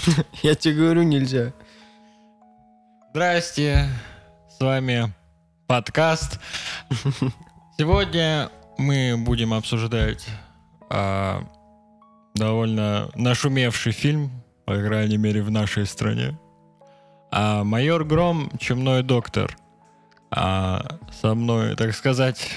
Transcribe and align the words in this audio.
Я 0.42 0.54
тебе 0.54 0.74
говорю, 0.74 1.02
нельзя. 1.02 1.52
Здрасте, 3.10 3.88
с 4.48 4.60
вами 4.60 5.12
подкаст. 5.66 6.40
Сегодня 7.78 8.50
мы 8.78 9.16
будем 9.18 9.52
обсуждать 9.52 10.26
а, 10.88 11.42
довольно 12.34 13.10
нашумевший 13.14 13.92
фильм, 13.92 14.30
по 14.64 14.74
крайней 14.76 15.16
мере 15.16 15.42
в 15.42 15.50
нашей 15.50 15.86
стране. 15.86 16.38
А, 17.30 17.64
«Майор 17.64 18.04
Гром. 18.04 18.50
Чумной 18.58 19.02
доктор». 19.02 19.56
А, 20.30 20.98
со 21.20 21.34
мной, 21.34 21.74
так 21.76 21.94
сказать, 21.94 22.48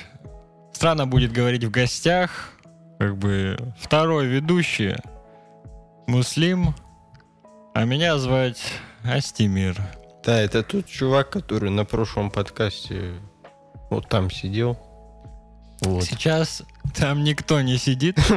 странно 0.72 1.08
будет 1.08 1.32
говорить 1.32 1.64
в 1.64 1.72
гостях, 1.72 2.54
как 3.00 3.18
бы 3.18 3.58
второй 3.80 4.28
ведущий, 4.28 4.96
Муслим, 6.06 6.76
а 7.74 7.86
меня 7.86 8.18
звать 8.18 8.62
Астимир. 9.04 9.82
Да, 10.24 10.40
это 10.40 10.64
тот 10.64 10.86
чувак, 10.86 11.30
который 11.32 11.70
на 11.70 11.86
прошлом 11.86 12.32
подкасте 12.32 13.14
вот 13.90 14.08
там 14.08 14.32
сидел. 14.32 14.78
Вот. 15.82 16.04
Сейчас 16.04 16.64
там 16.96 17.24
никто 17.24 17.62
не 17.62 17.78
сидит. 17.78 18.18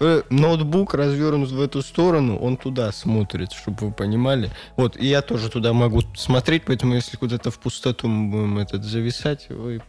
Да. 0.00 0.22
Ноутбук 0.30 0.94
развернут 0.94 1.50
в 1.50 1.60
эту 1.60 1.82
сторону, 1.82 2.38
он 2.38 2.56
туда 2.56 2.92
смотрит, 2.92 3.50
чтобы 3.50 3.88
вы 3.88 3.92
понимали. 3.92 4.50
Вот, 4.76 4.96
и 4.96 5.06
я 5.06 5.22
тоже 5.22 5.50
туда 5.50 5.72
могу 5.72 6.02
смотреть, 6.14 6.64
поэтому 6.66 6.94
если 6.94 7.16
куда-то 7.16 7.50
в 7.50 7.58
пустоту 7.58 8.06
мы 8.06 8.30
будем 8.30 8.58
этот 8.58 8.84
зависать, 8.84 9.48
вы... 9.48 9.82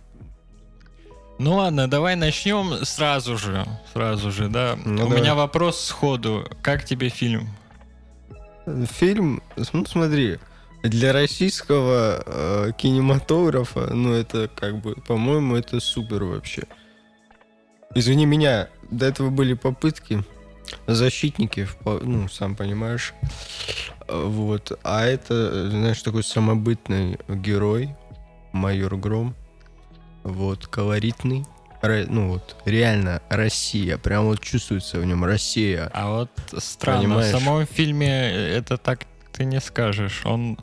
Ну 1.40 1.56
ладно, 1.56 1.88
давай 1.90 2.18
начнем 2.18 2.84
сразу 2.84 3.38
же. 3.38 3.66
Сразу 3.94 4.30
же, 4.30 4.50
да. 4.50 4.78
Ну, 4.84 5.06
У 5.06 5.08
давай. 5.08 5.22
меня 5.22 5.36
вопрос 5.36 5.80
сходу. 5.80 6.46
Как 6.62 6.84
тебе 6.84 7.08
фильм? 7.08 7.48
Фильм, 9.00 9.42
ну 9.72 9.86
смотри, 9.86 10.38
для 10.84 11.14
российского 11.14 12.22
э, 12.26 12.72
кинематографа, 12.78 13.94
ну 13.94 14.14
это 14.14 14.50
как 14.54 14.82
бы, 14.82 14.96
по-моему, 14.96 15.56
это 15.56 15.80
супер 15.80 16.26
вообще. 16.26 16.64
Извини 17.96 18.26
меня, 18.26 18.68
до 18.92 19.06
этого 19.06 19.30
были 19.30 19.54
попытки, 19.54 20.24
защитники, 20.88 21.68
ну, 21.86 22.28
сам 22.28 22.56
понимаешь. 22.58 23.14
Вот. 24.10 24.78
А 24.84 25.06
это, 25.06 25.70
знаешь, 25.70 26.02
такой 26.02 26.24
самобытный 26.24 27.18
герой, 27.30 27.96
майор 28.52 28.96
Гром. 28.98 29.36
Вот, 30.32 30.68
колоритный. 30.68 31.46
Ну 31.82 32.34
вот, 32.34 32.58
реально 32.66 33.22
Россия. 33.30 33.98
Прям 33.98 34.26
вот 34.26 34.42
чувствуется 34.42 35.00
в 35.00 35.06
нем 35.06 35.24
Россия. 35.24 35.90
А 35.94 36.10
вот 36.10 36.30
странно, 36.58 37.02
Понимаешь? 37.02 37.34
в 37.34 37.40
самом 37.40 37.66
фильме 37.66 38.10
это 38.10 38.78
так 38.78 39.02
ты 39.32 39.46
не 39.46 39.62
скажешь. 39.62 40.26
Он, 40.26 40.60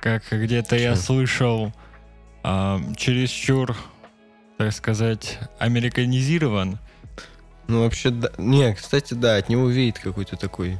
как 0.00 0.24
где-то 0.30 0.76
я 0.76 0.96
слышал, 0.96 1.72
а, 2.42 2.80
чересчур, 2.96 3.76
так 4.56 4.72
сказать, 4.72 5.38
американизирован. 5.58 6.78
Ну, 7.68 7.82
вообще, 7.82 8.10
да. 8.10 8.30
Не, 8.38 8.74
кстати, 8.74 9.14
да, 9.14 9.36
от 9.36 9.48
него 9.48 9.68
веет 9.68 9.98
какой-то 9.98 10.36
такой... 10.36 10.78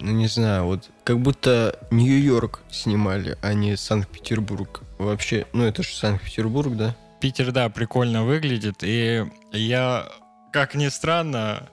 Ну, 0.00 0.12
не 0.12 0.28
знаю, 0.28 0.64
вот 0.64 0.90
как 1.04 1.20
будто 1.20 1.78
Нью-Йорк 1.90 2.62
снимали, 2.70 3.36
а 3.42 3.52
не 3.52 3.76
Санкт-Петербург. 3.76 4.82
Вообще, 4.98 5.46
ну 5.52 5.64
это 5.64 5.82
же 5.82 5.94
Санкт-Петербург, 5.94 6.74
да? 6.74 6.96
Питер, 7.20 7.52
да, 7.52 7.68
прикольно 7.68 8.24
выглядит. 8.24 8.82
И 8.82 9.24
я, 9.52 10.10
как 10.52 10.74
ни 10.74 10.88
странно, 10.88 11.68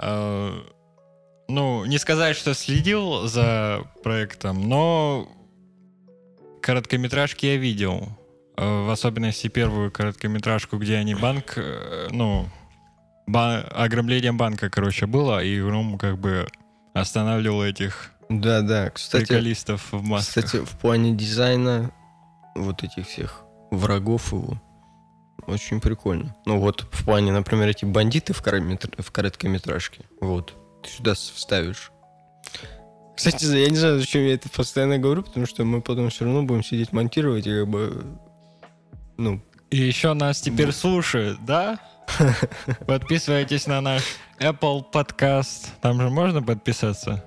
э, 0.00 0.58
ну, 1.48 1.84
не 1.84 1.98
сказать, 1.98 2.36
что 2.36 2.54
следил 2.54 3.26
за 3.26 3.82
проектом, 4.02 4.68
но 4.68 5.28
короткометражки 6.62 7.44
я 7.44 7.56
видел. 7.56 8.08
Э, 8.56 8.86
в 8.86 8.90
особенности 8.90 9.48
первую 9.48 9.92
короткометражку, 9.92 10.78
где 10.78 10.96
они 10.96 11.14
банк, 11.14 11.54
э, 11.58 12.08
ну, 12.10 12.48
ба- 13.26 13.68
ограбление 13.74 14.32
банка, 14.32 14.70
короче, 14.70 15.04
было, 15.06 15.44
и 15.44 15.60
Рум 15.60 15.98
как 15.98 16.18
бы 16.18 16.48
останавливал 17.00 17.62
этих 17.64 18.10
Да, 18.28 18.62
да. 18.62 18.90
Кстати, 18.90 19.26
приколистов 19.26 19.92
в 19.92 20.02
масках. 20.02 20.44
кстати, 20.44 20.64
в 20.64 20.70
плане 20.78 21.12
дизайна 21.12 21.92
вот 22.54 22.82
этих 22.82 23.06
всех 23.06 23.42
врагов 23.70 24.32
его 24.32 24.60
очень 25.46 25.80
прикольно. 25.80 26.34
Ну 26.46 26.58
вот 26.58 26.86
в 26.90 27.04
плане, 27.04 27.32
например, 27.32 27.68
эти 27.68 27.84
бандиты 27.84 28.32
в, 28.32 28.42
короткометр- 28.42 29.00
в 29.00 29.10
короткометражке. 29.12 30.00
Вот. 30.20 30.54
Ты 30.82 30.90
сюда 30.90 31.14
вставишь. 31.14 31.92
Кстати, 33.16 33.44
я 33.44 33.70
не 33.70 33.76
знаю, 33.76 33.98
зачем 33.98 34.22
я 34.22 34.34
это 34.34 34.48
постоянно 34.50 34.98
говорю, 34.98 35.22
потому 35.22 35.46
что 35.46 35.64
мы 35.64 35.80
потом 35.80 36.10
все 36.10 36.24
равно 36.24 36.42
будем 36.42 36.62
сидеть 36.62 36.92
монтировать 36.92 37.46
и 37.46 37.60
как 37.60 37.68
бы... 37.68 38.04
Ну, 39.16 39.40
И 39.70 39.78
еще 39.78 40.12
нас 40.12 40.40
теперь 40.40 40.72
слушают, 40.72 41.42
да? 41.46 41.78
Подписывайтесь 42.86 43.66
на 43.66 43.80
наш 43.80 44.02
Apple 44.40 44.84
подкаст. 44.92 45.68
Там 45.80 46.00
же 46.00 46.10
можно 46.10 46.42
подписаться? 46.42 47.24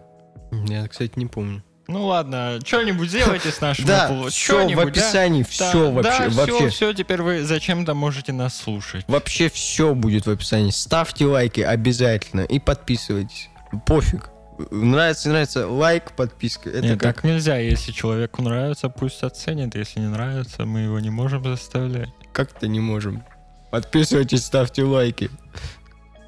я, 0.67 0.87
кстати, 0.87 1.13
не 1.15 1.25
помню. 1.25 1.63
Ну 1.87 2.05
ладно, 2.05 2.59
что-нибудь 2.63 3.09
сделайте 3.09 3.51
с 3.51 3.61
нашим 3.61 3.85
Да, 3.85 4.09
Apple. 4.11 4.29
все 4.29 4.67
в 4.67 4.75
да? 4.75 4.81
описании, 4.83 5.41
Да, 5.41 5.49
все 5.49 5.91
вообще, 5.91 6.29
да, 6.29 6.29
вообще. 6.29 6.55
все, 6.57 6.69
все, 6.69 6.93
теперь 6.93 7.21
вы 7.23 7.43
зачем-то 7.43 7.95
можете 7.95 8.31
нас 8.31 8.55
слушать. 8.55 9.05
Вообще 9.07 9.49
все 9.49 9.95
будет 9.95 10.27
в 10.27 10.29
описании. 10.29 10.69
Ставьте 10.69 11.25
лайки 11.25 11.61
обязательно 11.61 12.41
и 12.41 12.59
подписывайтесь. 12.59 13.49
Пофиг. 13.87 14.29
Нравится, 14.71 15.29
нравится, 15.29 15.67
лайк, 15.67 16.11
подписка. 16.11 16.69
Это 16.69 16.81
Нет, 16.81 16.99
как... 16.99 17.15
так 17.15 17.23
нельзя. 17.23 17.57
Если 17.57 17.91
человеку 17.91 18.41
нравится, 18.43 18.89
пусть 18.89 19.23
оценит. 19.23 19.73
Если 19.73 19.99
не 20.01 20.07
нравится, 20.07 20.65
мы 20.65 20.81
его 20.81 20.99
не 20.99 21.09
можем 21.09 21.43
заставлять. 21.43 22.09
Как-то 22.33 22.67
не 22.67 22.79
можем. 22.81 23.23
Подписывайтесь, 23.71 24.43
ставьте 24.45 24.83
лайки. 24.83 25.29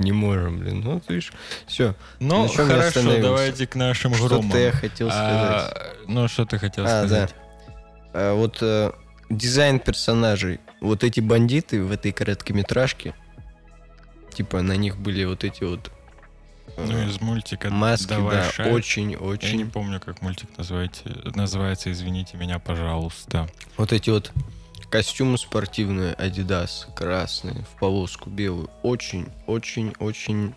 Не 0.02 0.12
можем, 0.12 0.60
блин. 0.60 0.82
Ну, 0.82 1.00
ты 1.00 1.14
видишь. 1.16 1.32
Все. 1.68 1.96
Ну, 2.20 2.48
хорошо, 2.48 3.02
давайте 3.22 3.68
к 3.68 3.76
нашим 3.76 4.14
Что-то 4.14 4.40
громам. 4.40 4.58
я 4.58 4.72
хотел 4.72 5.10
сказать. 5.10 5.32
А, 5.32 5.94
ну, 6.08 6.28
что 6.28 6.46
ты 6.46 6.58
хотел 6.58 6.84
А, 6.86 6.88
да. 6.88 6.98
сказать? 7.08 7.36
А, 8.14 8.34
вот 8.34 8.58
э, 8.62 8.92
дизайн 9.30 9.80
персонажей. 9.80 10.60
Вот 10.82 11.04
эти 11.04 11.20
бандиты 11.20 11.84
в 11.84 11.92
этой 11.92 12.12
короткометражке. 12.12 13.14
Типа 14.34 14.62
на 14.62 14.74
них 14.76 14.98
были 14.98 15.24
вот 15.26 15.44
эти 15.44 15.64
вот 15.64 15.92
э, 16.78 16.86
Ну, 16.88 17.08
из 17.08 17.22
мультика 17.22 17.70
маски, 17.70 18.08
«Давай 18.08 18.38
да, 18.38 18.52
шарь». 18.52 18.72
очень, 18.72 19.12
Я 19.12 19.54
не 19.56 19.66
помню, 19.66 20.00
как 20.00 20.22
мультик 20.22 20.50
называется, 20.58 21.04
называется, 21.36 21.92
извините 21.92 22.38
меня, 22.38 22.58
пожалуйста. 22.60 23.48
Вот 23.78 23.94
эти 23.94 24.10
вот 24.10 24.32
костюмы 24.92 25.38
спортивные, 25.38 26.14
Adidas, 26.14 26.94
красные, 26.94 27.64
в 27.64 27.80
полоску 27.80 28.30
белую. 28.30 28.70
Очень, 28.84 29.30
очень, 29.48 29.94
очень, 30.00 30.54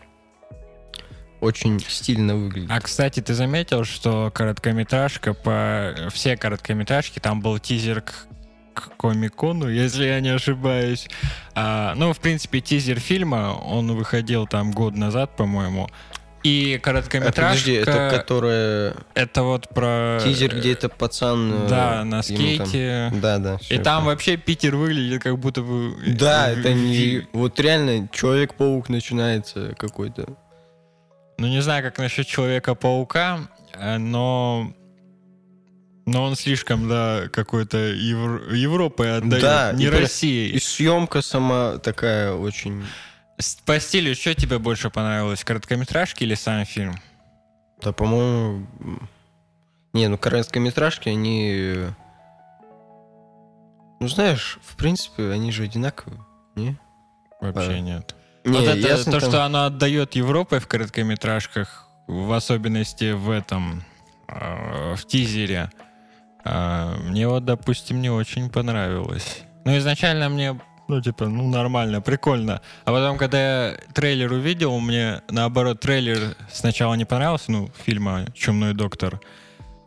очень 1.41 1.81
стильно 1.81 2.35
выглядит. 2.35 2.71
А, 2.71 2.81
кстати, 2.81 3.21
ты 3.21 3.33
заметил, 3.33 3.85
что 3.85 4.31
короткометражка 4.35 5.33
по... 5.33 6.11
Все 6.13 6.37
короткометражки, 6.37 7.21
там 7.21 7.41
был 7.41 7.59
тизер 7.61 8.03
к, 8.03 8.27
к 8.75 8.97
Комикону, 8.97 9.69
если 9.71 10.05
я 10.05 10.21
не 10.21 10.31
ошибаюсь. 10.31 11.09
А, 11.55 11.95
ну, 11.95 12.13
в 12.13 12.19
принципе, 12.19 12.61
тизер 12.61 12.99
фильма, 12.99 13.55
он 13.55 13.95
выходил 13.95 14.49
там 14.49 14.73
год 14.73 14.97
назад, 14.97 15.37
по-моему. 15.37 15.89
И 16.45 16.75
А, 16.77 16.79
короткометражка... 16.79 17.41
подожди, 17.43 17.73
это 17.73 18.11
которая 18.15 18.95
это 19.15 19.43
вот 19.43 19.69
про... 19.71 20.21
тизер, 20.23 20.55
где 20.55 20.73
это 20.75 20.91
пацан... 20.91 21.65
э, 21.65 21.69
Да, 21.71 22.05
на 22.05 22.17
ему 22.17 22.59
там- 22.59 22.67
скейте. 22.67 23.11
Да, 23.15 23.39
да. 23.39 23.59
И 23.71 23.79
там 23.79 24.05
вообще 24.05 24.37
Питер 24.37 24.77
выглядит 24.77 25.23
как 25.23 25.39
будто 25.39 25.63
бы... 25.63 25.95
Да, 26.07 26.51
в- 26.55 26.59
это 26.59 26.75
не... 26.75 27.27
Вот 27.33 27.59
реально 27.59 28.09
Человек-паук 28.13 28.91
начинается 28.91 29.75
какой-то. 29.79 30.27
Ну, 31.39 31.47
не 31.49 31.63
знаю, 31.63 31.83
как 31.83 31.97
насчет 31.99 32.27
Человека-паука, 32.27 33.49
э, 33.73 33.97
но... 33.97 34.71
Но 36.07 36.25
он 36.25 36.37
слишком, 36.37 36.87
да, 36.91 37.23
какой-то 37.33 37.79
Евро... 37.79 38.55
Европой 38.55 39.17
отдает, 39.17 39.43
Да, 39.43 39.73
не 39.73 39.87
и 39.87 39.89
Россией. 39.89 40.51
И 40.51 40.59
съемка 40.59 41.23
сама 41.23 41.79
такая 41.79 42.35
очень... 42.35 42.85
По 43.65 43.81
стилю, 43.81 44.15
что 44.15 44.35
тебе 44.35 44.59
больше 44.59 44.91
понравилось, 44.91 45.43
короткометражки 45.45 46.23
или 46.23 46.35
сам 46.35 46.65
фильм? 46.65 46.95
Да, 47.83 47.93
по-моему... 47.93 48.67
Не, 49.93 50.09
ну 50.09 50.19
короткометражки, 50.19 51.09
они... 51.09 51.87
Ну, 54.01 54.09
знаешь, 54.09 54.59
в 54.63 54.77
принципе, 54.77 55.31
они 55.31 55.51
же 55.51 55.65
одинаковые, 55.65 56.21
не? 56.55 56.77
Вообще 57.41 57.73
А. 57.75 57.81
нет. 57.81 58.15
Не, 58.45 58.59
вот 58.59 58.69
это 58.69 58.77
ясно, 58.77 59.13
то, 59.13 59.21
там- 59.21 59.31
что 59.31 59.45
оно 59.45 59.65
отдает 59.65 60.15
Европой 60.15 60.59
в 60.61 60.69
короткометражках, 60.69 61.89
в 62.07 62.33
особенности 62.33 63.13
в 63.13 63.31
этом, 63.31 63.83
э, 64.29 64.95
в 64.95 65.07
тизере, 65.07 65.71
э, 66.45 66.95
мне 67.05 67.27
вот, 67.27 67.45
допустим, 67.45 68.03
не 68.03 68.11
очень 68.11 68.51
понравилось. 68.51 69.43
Ну, 69.65 69.77
изначально 69.79 70.29
мне 70.29 70.61
ну, 70.89 71.01
типа, 71.01 71.29
ну, 71.29 71.49
нормально, 71.49 72.01
прикольно. 72.01 72.61
А 72.85 72.93
потом, 72.93 73.17
когда 73.17 73.39
я 73.69 73.77
трейлер 73.95 74.33
увидел, 74.33 74.79
мне, 74.81 75.23
наоборот, 75.31 75.81
трейлер 75.81 76.37
сначала 76.53 76.95
не 76.95 77.05
понравился, 77.05 77.53
ну, 77.53 77.71
фильма 77.85 78.27
«Чумной 78.35 78.75
доктор», 78.75 79.21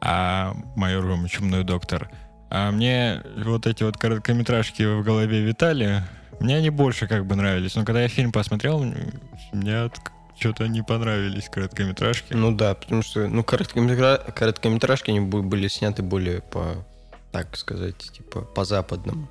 а 0.01 0.53
майор 0.75 1.03
Гром 1.03 1.27
«Чумной 1.27 1.63
доктор». 1.63 2.09
А 2.49 2.71
мне 2.71 3.23
вот 3.43 3.67
эти 3.67 3.83
вот 3.83 3.97
короткометражки 3.97 4.83
в 4.83 5.03
голове 5.03 5.41
витали, 5.41 6.03
мне 6.39 6.57
они 6.57 6.69
больше 6.69 7.07
как 7.07 7.25
бы 7.25 7.35
нравились. 7.35 7.75
Но 7.75 7.83
когда 7.83 8.01
я 8.01 8.07
фильм 8.07 8.31
посмотрел, 8.31 8.83
мне 9.51 9.91
что-то 10.39 10.67
не 10.67 10.81
понравились 10.81 11.49
короткометражки. 11.49 12.33
Ну 12.33 12.55
да, 12.55 12.75
потому 12.75 13.01
что 13.01 13.27
ну, 13.27 13.43
короткометра... 13.43 14.17
короткометражки 14.35 15.09
они 15.09 15.19
были 15.19 15.67
сняты 15.67 16.03
более 16.03 16.41
по, 16.41 16.85
так 17.31 17.57
сказать, 17.57 17.97
типа 17.97 18.41
по-западному. 18.41 19.27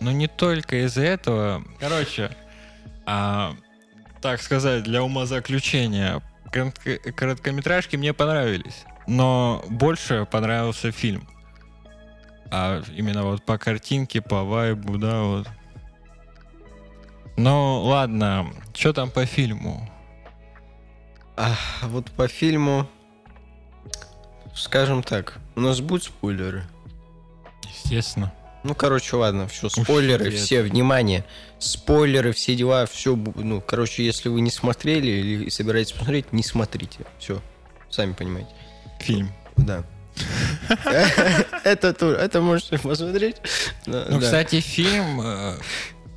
Но 0.00 0.12
не 0.12 0.28
только 0.28 0.84
из-за 0.84 1.02
этого. 1.02 1.62
Короче, 1.78 2.30
а, 3.06 3.54
так 4.20 4.40
сказать, 4.40 4.84
для 4.84 5.02
умозаключения, 5.02 6.22
короткометражки 6.50 7.96
мне 7.96 8.12
понравились, 8.12 8.84
но 9.06 9.64
больше 9.68 10.26
понравился 10.30 10.92
фильм. 10.92 11.28
А 12.50 12.82
именно 12.96 13.24
вот 13.24 13.44
по 13.44 13.58
картинке, 13.58 14.20
по 14.20 14.42
вайбу, 14.42 14.98
да, 14.98 15.22
вот. 15.22 15.48
Ну, 17.36 17.82
ладно, 17.82 18.52
что 18.74 18.92
там 18.92 19.10
по 19.10 19.24
фильму? 19.24 19.88
А, 21.36 21.54
вот 21.82 22.10
по 22.10 22.28
фильму, 22.28 22.86
скажем 24.54 25.02
так, 25.02 25.38
у 25.56 25.60
нас 25.60 25.80
будут 25.80 26.04
спойлеры? 26.04 26.64
Естественно. 27.62 28.32
Ну, 28.62 28.74
короче, 28.74 29.16
ладно, 29.16 29.48
все, 29.48 29.68
спойлеры, 29.68 30.28
Уж 30.28 30.34
все, 30.34 30.62
внимание, 30.62 31.24
спойлеры, 31.58 32.32
все 32.32 32.54
дела, 32.54 32.86
все, 32.86 33.16
ну, 33.16 33.60
короче, 33.60 34.04
если 34.04 34.28
вы 34.28 34.42
не 34.42 34.50
смотрели 34.50 35.10
или 35.10 35.48
собираетесь 35.48 35.92
посмотреть, 35.92 36.32
не 36.32 36.42
смотрите, 36.42 37.00
все, 37.18 37.40
сами 37.88 38.12
понимаете. 38.12 38.50
Фильм. 38.98 39.32
Да. 39.56 39.84
Это 41.64 41.94
тур, 41.94 42.12
это 42.12 42.42
можете 42.42 42.78
посмотреть. 42.78 43.36
Ну, 43.86 44.20
кстати, 44.20 44.60
фильм 44.60 45.20
э, 45.22 45.56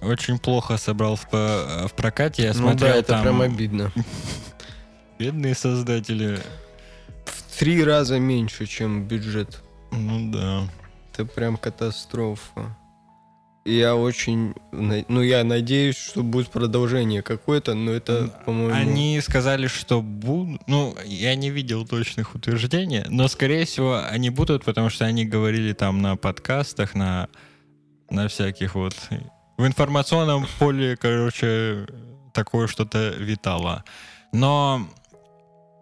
очень 0.01 0.39
плохо 0.39 0.77
собрал 0.77 1.15
в 1.15 1.91
прокате. 1.95 2.43
Я 2.43 2.53
смотрел 2.53 2.73
Ну 2.73 2.93
да, 2.93 2.99
это 2.99 3.21
прям 3.21 3.41
обидно. 3.41 3.93
Бедные 5.19 5.55
создатели. 5.55 6.39
В 7.25 7.57
три 7.57 7.83
раза 7.83 8.19
меньше, 8.19 8.65
чем 8.65 9.05
бюджет. 9.07 9.61
Ну 9.91 10.31
да. 10.31 10.67
Это 11.13 11.25
прям 11.25 11.57
катастрофа. 11.57 12.75
Я 13.65 13.95
очень, 13.95 14.55
ну 14.71 15.21
я 15.21 15.43
надеюсь, 15.43 15.95
что 15.95 16.21
будет 16.21 16.49
продолжение 16.49 17.21
какое-то, 17.21 17.75
но 17.75 17.91
это, 17.91 18.27
по-моему... 18.45 18.73
Они 18.73 19.21
сказали, 19.21 19.67
что 19.67 20.01
будут, 20.01 20.67
ну 20.67 20.97
я 21.05 21.35
не 21.35 21.49
видел 21.49 21.87
точных 21.87 22.35
утверждений, 22.35 23.03
но 23.07 23.29
скорее 23.29 23.65
всего 23.65 24.03
они 24.03 24.31
будут, 24.31 24.65
потому 24.65 24.89
что 24.89 25.05
они 25.05 25.23
говорили 25.23 25.71
там 25.71 26.01
на 26.01 26.17
подкастах, 26.17 26.93
на 26.93 27.29
на 28.09 28.27
всяких 28.27 28.75
вот 28.75 28.95
в 29.57 29.65
информационном 29.65 30.45
поле, 30.59 30.97
короче, 30.97 31.87
такое 32.33 32.67
что-то 32.67 33.09
витало. 33.17 33.83
Но 34.33 34.87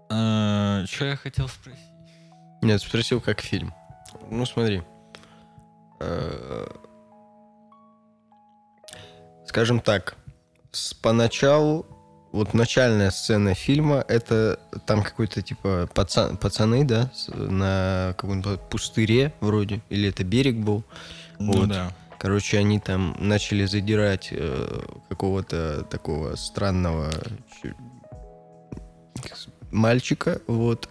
э, 0.10 0.86
что 0.88 1.06
я 1.06 1.16
хотел 1.16 1.48
спросить? 1.48 1.80
Нет, 2.62 2.82
спросил 2.82 3.22
как 3.22 3.42
фильм. 3.42 3.74
Ну 4.30 4.46
смотри. 4.46 4.84
Э, 6.02 6.68
скажем 9.46 9.80
так, 9.80 10.16
с 10.72 10.94
поначалу, 10.94 11.86
вот 12.32 12.54
начальная 12.54 13.12
сцена 13.12 13.54
фильма, 13.54 14.04
это 14.08 14.60
там 14.88 15.04
какой-то 15.04 15.42
типа 15.42 15.90
пацан, 15.94 16.38
пацаны, 16.38 16.86
да, 16.86 17.12
на 17.28 18.16
каком-то 18.18 18.58
пустыре 18.58 19.34
вроде, 19.42 19.82
или 19.90 20.10
это 20.10 20.24
берег 20.24 20.56
был. 20.58 20.84
Ну 21.40 21.54
вот. 21.54 21.70
да. 21.70 21.92
Короче, 22.18 22.58
они 22.58 22.80
там 22.80 23.16
начали 23.20 23.66
задирать 23.66 24.30
э, 24.32 24.84
какого-то 25.10 25.84
такого 25.90 26.36
странного 26.36 27.12
мальчика, 29.72 30.42
вот. 30.48 30.90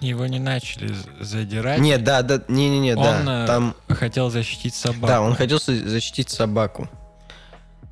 Его 0.00 0.26
не 0.26 0.38
начали 0.38 0.94
задирать. 1.20 1.78
Нет, 1.78 2.04
да, 2.04 2.22
да, 2.22 2.42
не-не-не, 2.48 2.94
да. 2.94 3.20
Он 3.20 3.46
там 3.46 3.74
хотел 3.88 4.30
защитить 4.30 4.74
собаку. 4.74 5.06
Да, 5.06 5.20
он 5.22 5.34
хотел 5.34 5.58
защитить 5.58 6.30
собаку. 6.30 6.88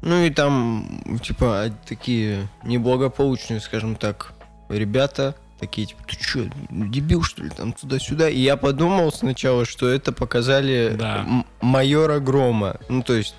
Ну 0.02 0.24
и 0.24 0.30
там, 0.30 1.20
типа, 1.22 1.70
такие 1.86 2.48
неблагополучные, 2.64 3.60
скажем 3.60 3.96
так, 3.96 4.32
ребята, 4.70 5.34
такие, 5.58 5.86
типа, 5.86 6.02
ты 6.06 6.22
что, 6.22 6.50
дебил, 6.70 7.22
что 7.22 7.42
ли, 7.42 7.50
там 7.50 7.74
туда-сюда? 7.74 8.30
И 8.30 8.40
я 8.40 8.56
подумал 8.56 9.12
сначала, 9.12 9.66
что 9.66 9.88
это 9.88 10.12
показали 10.12 10.96
да. 10.98 11.44
майора 11.60 12.18
Грома. 12.18 12.76
Ну, 12.88 13.02
то 13.02 13.12
есть, 13.12 13.34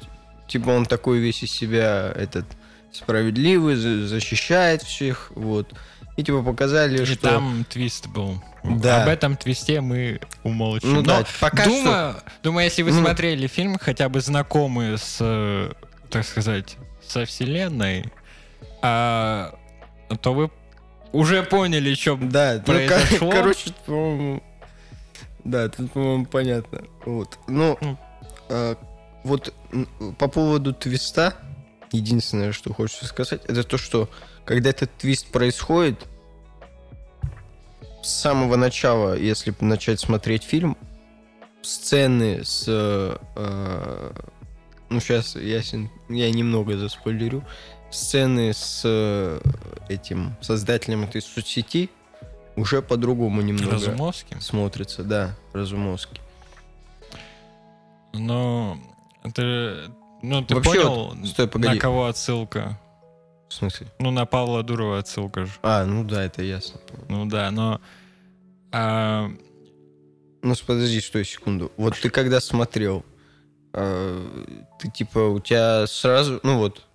типа, 0.47 0.69
он 0.69 0.85
такой 0.85 1.17
весь 1.17 1.41
из 1.41 1.51
себя, 1.51 2.11
этот, 2.15 2.45
справедливый, 2.93 3.75
защищает 3.75 4.83
всех, 4.83 5.31
вот. 5.35 5.73
И 6.17 6.23
типа 6.23 6.43
показали, 6.43 7.01
и 7.01 7.05
что... 7.05 7.29
там 7.29 7.65
твист 7.69 8.07
был. 8.07 8.41
Да. 8.63 9.03
Об 9.03 9.09
этом 9.09 9.37
твисте 9.37 9.81
мы 9.81 10.19
умолчим. 10.43 10.93
Ну 10.93 11.01
да, 11.01 11.25
пока 11.39 11.63
думаю, 11.63 11.81
что... 11.81 12.23
думаю, 12.43 12.65
если 12.65 12.83
вы 12.83 12.91
ну... 12.91 13.01
смотрели 13.01 13.47
фильм, 13.47 13.77
хотя 13.79 14.09
бы 14.09 14.21
знакомы 14.21 14.97
с, 14.97 15.17
э, 15.19 15.71
так 16.09 16.25
сказать, 16.25 16.77
со 17.07 17.25
вселенной, 17.25 18.11
а, 18.81 19.55
то 20.21 20.33
вы 20.33 20.51
уже 21.11 21.43
поняли, 21.43 21.93
что 21.93 22.17
да, 22.17 22.61
произошло. 22.65 23.17
Ну, 23.21 23.31
короче, 23.31 23.73
по-моему... 23.85 24.43
Да, 25.43 25.69
тут, 25.69 25.91
по-моему, 25.91 26.25
понятно. 26.25 26.83
Вот. 27.05 27.39
Ну, 27.47 27.77
mm. 27.81 27.97
а, 28.49 28.77
вот 29.23 29.53
по 30.17 30.27
поводу 30.27 30.73
твиста, 30.73 31.33
единственное, 31.91 32.51
что 32.51 32.73
хочется 32.73 33.05
сказать, 33.05 33.41
это 33.45 33.63
то, 33.63 33.77
что 33.77 34.09
когда 34.51 34.71
этот 34.71 34.91
твист 34.97 35.27
происходит, 35.27 36.05
с 38.03 38.09
самого 38.09 38.57
начала, 38.57 39.17
если 39.17 39.55
начать 39.61 40.01
смотреть 40.01 40.43
фильм, 40.43 40.75
сцены 41.61 42.43
с... 42.43 42.65
Э, 42.67 44.11
ну, 44.89 44.99
сейчас 44.99 45.37
я, 45.37 45.61
я 46.09 46.31
немного 46.31 46.77
заспойлерю. 46.77 47.45
Сцены 47.91 48.51
с 48.53 48.81
э, 48.83 49.39
этим 49.87 50.35
создателем 50.41 51.05
этой 51.05 51.21
соцсети 51.21 51.89
уже 52.57 52.81
по-другому 52.81 53.41
немного 53.41 53.75
Разумовским? 53.75 54.41
смотрится. 54.41 55.05
Да, 55.05 55.33
Разумовский. 55.53 56.19
Но 58.11 58.77
ты, 59.33 59.89
ну, 60.21 60.43
ты 60.43 60.55
Вообще, 60.55 60.71
понял, 60.71 61.15
вот, 61.15 61.27
стой, 61.29 61.47
погоди. 61.47 61.75
на 61.75 61.79
кого 61.79 62.07
отсылка? 62.07 62.77
В 63.51 63.53
смысле? 63.53 63.87
Ну, 63.99 64.11
на 64.11 64.25
Павла 64.25 64.63
Дурова 64.63 64.99
отсылка 64.99 65.45
же. 65.45 65.51
А, 65.61 65.83
ну 65.83 66.05
да, 66.05 66.23
это 66.23 66.41
ясно. 66.41 66.79
Ну 67.09 67.25
да, 67.25 67.51
но... 67.51 67.81
А... 68.71 69.29
Ну, 70.41 70.55
подожди, 70.65 71.01
стой 71.01 71.25
секунду. 71.25 71.69
Вот 71.75 71.99
ты 71.99 72.09
когда 72.09 72.39
смотрел, 72.39 73.03
а, 73.73 74.55
ты 74.79 74.89
типа, 74.89 75.19
у 75.19 75.41
тебя 75.41 75.85
сразу, 75.87 76.39
ну 76.43 76.59
вот, 76.59 76.87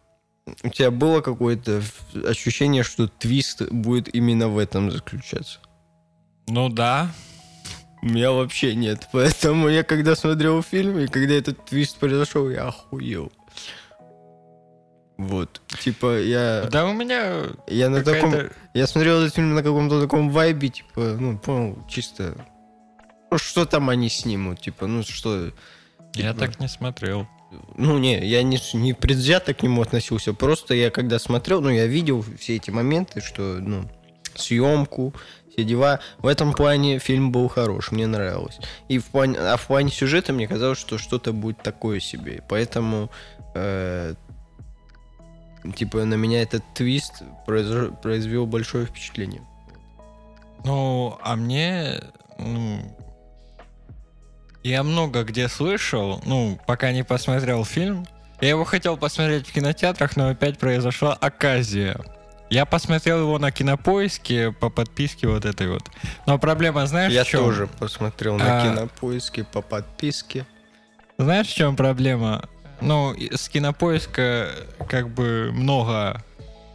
у 0.62 0.70
тебя 0.70 0.90
было 0.90 1.20
какое-то 1.20 1.82
ощущение, 2.26 2.84
что 2.84 3.06
твист 3.06 3.70
будет 3.70 4.14
именно 4.14 4.48
в 4.48 4.56
этом 4.56 4.90
заключаться? 4.90 5.58
Ну 6.48 6.70
да. 6.70 7.12
У 8.00 8.06
меня 8.06 8.32
вообще 8.32 8.74
нет. 8.74 9.10
Поэтому 9.12 9.68
я 9.68 9.82
когда 9.82 10.16
смотрел 10.16 10.62
фильм, 10.62 11.00
и 11.00 11.06
когда 11.06 11.34
этот 11.34 11.66
твист 11.66 11.98
произошел, 11.98 12.48
я 12.48 12.68
охуел. 12.68 13.30
Вот. 15.16 15.62
Типа, 15.80 16.18
я... 16.20 16.68
Да 16.70 16.86
у 16.86 16.92
меня... 16.92 17.44
Я 17.66 17.88
на 17.88 18.02
таком... 18.04 18.34
Я 18.74 18.86
смотрел 18.86 19.20
этот 19.22 19.34
фильм 19.34 19.54
на 19.54 19.62
каком-то 19.62 20.00
таком 20.00 20.30
вайбе, 20.30 20.68
типа, 20.68 21.16
ну, 21.18 21.38
понял, 21.38 21.78
чисто... 21.88 22.36
Ну, 23.30 23.38
что 23.38 23.64
там 23.64 23.88
они 23.88 24.08
снимут, 24.08 24.60
типа, 24.60 24.86
ну, 24.86 25.02
что... 25.02 25.52
Я 26.14 26.32
типа... 26.32 26.46
так 26.46 26.60
не 26.60 26.68
смотрел. 26.68 27.26
Ну, 27.76 27.98
не, 27.98 28.26
я 28.26 28.42
не, 28.42 28.58
не 28.74 28.92
предвзято 28.92 29.54
к 29.54 29.62
нему 29.62 29.82
относился. 29.82 30.34
Просто 30.34 30.74
я 30.74 30.90
когда 30.90 31.18
смотрел, 31.18 31.60
ну, 31.62 31.70
я 31.70 31.86
видел 31.86 32.24
все 32.38 32.56
эти 32.56 32.70
моменты, 32.70 33.20
что, 33.20 33.58
ну, 33.60 33.88
съемку, 34.34 35.14
все 35.50 35.64
дела. 35.64 36.00
В 36.18 36.26
этом 36.26 36.52
плане 36.52 36.98
фильм 36.98 37.32
был 37.32 37.48
хорош, 37.48 37.90
мне 37.90 38.06
нравилось. 38.06 38.58
И 38.88 38.98
в 38.98 39.06
плане, 39.06 39.38
а 39.38 39.56
в 39.56 39.66
плане 39.66 39.90
сюжета 39.90 40.32
мне 40.32 40.46
казалось, 40.46 40.78
что 40.78 40.98
что-то 40.98 41.32
будет 41.32 41.62
такое 41.62 42.00
себе. 42.00 42.42
Поэтому 42.48 43.10
э, 43.54 44.14
типа 45.72 46.04
на 46.04 46.14
меня 46.14 46.42
этот 46.42 46.62
твист 46.74 47.22
произ... 47.46 47.92
произвел 48.02 48.46
большое 48.46 48.86
впечатление. 48.86 49.42
Ну, 50.64 51.18
а 51.22 51.36
мне, 51.36 52.00
ну, 52.38 52.80
я 54.64 54.82
много 54.82 55.22
где 55.22 55.48
слышал, 55.48 56.20
ну, 56.24 56.58
пока 56.66 56.92
не 56.92 57.04
посмотрел 57.04 57.64
фильм, 57.64 58.06
Я 58.40 58.50
его 58.50 58.64
хотел 58.64 58.96
посмотреть 58.96 59.46
в 59.48 59.52
кинотеатрах, 59.52 60.16
но 60.16 60.28
опять 60.28 60.58
произошла 60.58 61.14
оказия. 61.14 61.98
Я 62.50 62.64
посмотрел 62.66 63.20
его 63.20 63.38
на 63.38 63.50
кинопоиске 63.50 64.52
по 64.52 64.68
подписке 64.70 65.26
вот 65.26 65.44
этой 65.44 65.68
вот. 65.68 65.82
Но 66.26 66.38
проблема, 66.38 66.86
знаешь, 66.86 67.12
Я 67.12 67.24
в 67.24 67.28
чем? 67.28 67.40
тоже 67.44 67.66
посмотрел 67.66 68.36
на 68.38 68.60
А. 68.60 68.62
кинопоиске 68.62 69.44
по 69.44 69.62
подписке. 69.62 70.46
Знаешь, 71.18 71.48
в 71.48 71.54
чем 71.54 71.76
проблема? 71.76 72.44
Ну, 72.80 73.12
и 73.12 73.34
с 73.34 73.48
кинопоиска 73.48 74.50
как 74.88 75.08
бы 75.10 75.50
много 75.52 76.22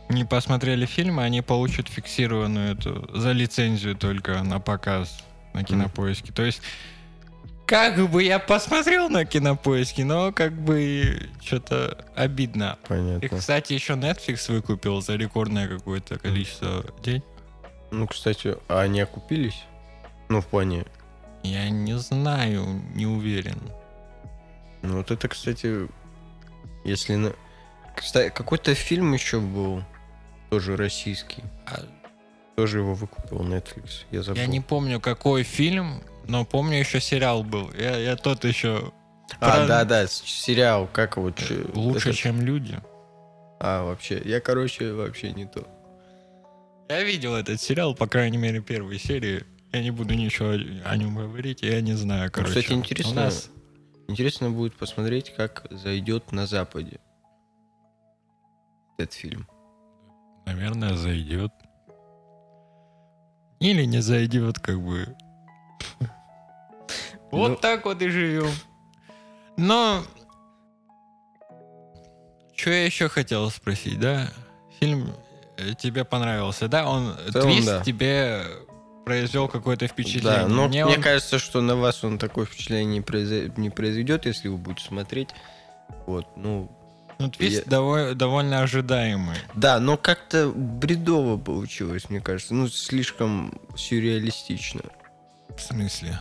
не 0.09 0.25
посмотрели 0.25 0.85
фильмы, 0.85 1.23
они 1.23 1.41
получат 1.41 1.87
фиксированную 1.87 2.73
эту 2.73 3.09
за 3.17 3.31
лицензию 3.31 3.95
только 3.95 4.41
на 4.43 4.59
показ 4.59 5.23
на 5.53 5.63
кинопоиске. 5.63 6.31
То 6.31 6.43
есть, 6.43 6.61
как 7.65 8.09
бы 8.09 8.23
я 8.23 8.39
посмотрел 8.39 9.09
на 9.09 9.25
кинопоиске, 9.25 10.03
но 10.03 10.31
как 10.31 10.53
бы 10.53 11.29
что-то 11.41 12.05
обидно. 12.15 12.77
И, 12.83 12.87
Понятно. 12.87 13.37
кстати, 13.37 13.73
еще 13.73 13.93
Netflix 13.93 14.51
выкупил 14.51 15.01
за 15.01 15.15
рекордное 15.15 15.67
какое-то 15.67 16.19
количество 16.19 16.83
денег. 17.03 17.23
Ну, 17.91 18.07
кстати, 18.07 18.57
а 18.67 18.81
они 18.81 19.01
окупились? 19.01 19.63
Ну, 20.29 20.41
в 20.41 20.47
плане... 20.47 20.85
Я 21.43 21.69
не 21.69 21.97
знаю, 21.97 22.81
не 22.93 23.07
уверен. 23.07 23.59
Ну, 24.81 24.97
вот 24.97 25.11
это, 25.11 25.27
кстати, 25.27 25.87
если... 26.83 27.15
на- 27.15 27.33
Кстати, 27.95 28.31
какой-то 28.33 28.73
фильм 28.75 29.13
еще 29.13 29.39
был, 29.39 29.83
тоже 30.49 30.75
российский. 30.77 31.43
А 31.67 31.81
Тоже 32.55 32.79
его 32.79 32.93
выкупил 32.93 33.39
Netflix. 33.41 34.05
Я 34.11 34.23
забыл. 34.23 34.41
Я 34.41 34.47
не 34.47 34.59
помню, 34.59 34.99
какой 34.99 35.43
фильм, 35.43 36.01
но 36.27 36.45
помню, 36.45 36.79
еще 36.79 36.99
сериал 36.99 37.43
был. 37.43 37.71
Я, 37.73 37.97
я 37.97 38.15
тот 38.15 38.43
еще 38.45 38.91
А, 39.39 39.57
про- 39.57 39.67
да-да, 39.67 40.07
с- 40.07 40.21
сериал, 40.23 40.87
как 40.91 41.17
его... 41.17 41.31
чё- 41.31 41.69
лучше, 41.73 42.09
этот- 42.09 42.19
чем 42.19 42.41
люди. 42.41 42.79
А, 43.59 43.83
вообще, 43.83 44.21
я, 44.25 44.39
короче, 44.41 44.91
вообще 44.93 45.31
не 45.33 45.45
то. 45.45 45.67
Я 46.89 47.03
видел 47.03 47.35
этот 47.35 47.61
сериал, 47.61 47.93
по 47.95 48.07
крайней 48.07 48.37
мере, 48.37 48.59
первой 48.61 48.97
серии. 48.99 49.45
Я 49.71 49.81
не 49.81 49.91
буду 49.91 50.13
ничего 50.15 50.49
о 50.83 50.97
нем 50.97 51.15
говорить, 51.15 51.61
я 51.61 51.79
не 51.81 51.93
знаю, 51.93 52.29
короче. 52.31 52.59
кстати, 52.61 52.73
интересно, 52.73 53.11
У 53.11 53.15
нас 53.15 53.49
Интересно 54.11 54.49
будет 54.51 54.75
посмотреть, 54.77 55.33
как 55.35 55.65
зайдет 55.69 56.31
на 56.31 56.45
Западе 56.45 56.99
этот 58.97 59.13
фильм. 59.13 59.47
наверное, 60.45 60.95
зайдет. 60.95 61.51
Или 63.59 63.85
не 63.85 64.01
зайдет, 64.01 64.59
как 64.59 64.79
бы. 64.81 65.15
Вот 67.31 67.49
Ну. 67.49 67.55
так 67.55 67.85
вот 67.85 68.01
и 68.01 68.09
живем. 68.09 68.51
Но... 69.57 70.03
Что 72.55 72.69
я 72.71 72.85
еще 72.85 73.07
хотел 73.09 73.49
спросить, 73.49 73.99
да? 73.99 74.27
Фильм 74.79 75.13
э, 75.57 75.73
тебе 75.75 76.03
понравился, 76.05 76.67
да? 76.67 76.87
Он 76.87 77.15
твист 77.31 77.83
тебе 77.83 78.43
произвел 79.11 79.47
какое-то 79.49 79.87
впечатление. 79.87 80.43
Да, 80.43 80.47
но 80.47 80.67
Мне 80.67 80.85
мне 80.85 80.95
он- 80.95 81.01
кажется, 81.01 81.37
что 81.39 81.61
на 81.61 81.75
вас 81.75 82.03
он 82.03 82.17
такое 82.17 82.45
впечатление 82.45 82.85
не, 83.57 83.69
произведет, 83.69 84.25
если 84.25 84.47
вы 84.47 84.57
будете 84.57 84.85
смотреть. 84.87 85.29
Вот, 86.07 86.25
ну, 86.37 86.71
ну, 87.19 87.29
твист 87.29 87.65
я- 87.65 87.71
дово- 87.71 88.13
довольно 88.13 88.61
ожидаемый. 88.61 89.35
да, 89.53 89.79
но 89.79 89.97
как-то 89.97 90.49
бредово 90.55 91.37
получилось, 91.37 92.09
мне 92.09 92.21
кажется. 92.21 92.53
Ну, 92.53 92.67
слишком 92.69 93.53
сюрреалистично. 93.75 94.81
В 95.55 95.59
смысле? 95.61 96.17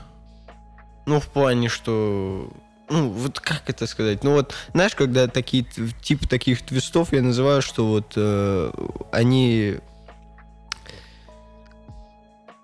Ну, 1.06 1.20
в 1.20 1.26
плане, 1.28 1.68
что... 1.68 2.52
Ну, 2.88 3.08
вот 3.10 3.38
как 3.38 3.70
это 3.70 3.86
сказать? 3.86 4.24
Ну, 4.24 4.32
вот, 4.32 4.52
знаешь, 4.74 4.96
когда 4.96 5.28
такие, 5.28 5.62
т- 5.62 5.82
тип 6.02 6.26
таких 6.26 6.62
твистов 6.62 7.12
я 7.12 7.22
называю, 7.22 7.62
что 7.62 7.86
вот 7.86 8.14
э, 8.16 8.72
они... 9.12 9.76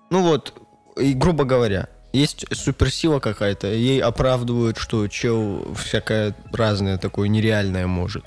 Ну 0.09 0.21
вот, 0.21 0.53
и 0.97 1.13
грубо 1.13 1.43
говоря, 1.43 1.89
есть 2.13 2.45
суперсила 2.55 3.19
какая-то, 3.19 3.67
ей 3.67 4.01
оправдывают, 4.01 4.77
что 4.77 5.07
чел 5.07 5.73
всякое 5.75 6.35
разное 6.51 6.97
такое 6.97 7.27
нереальное 7.27 7.87
может. 7.87 8.25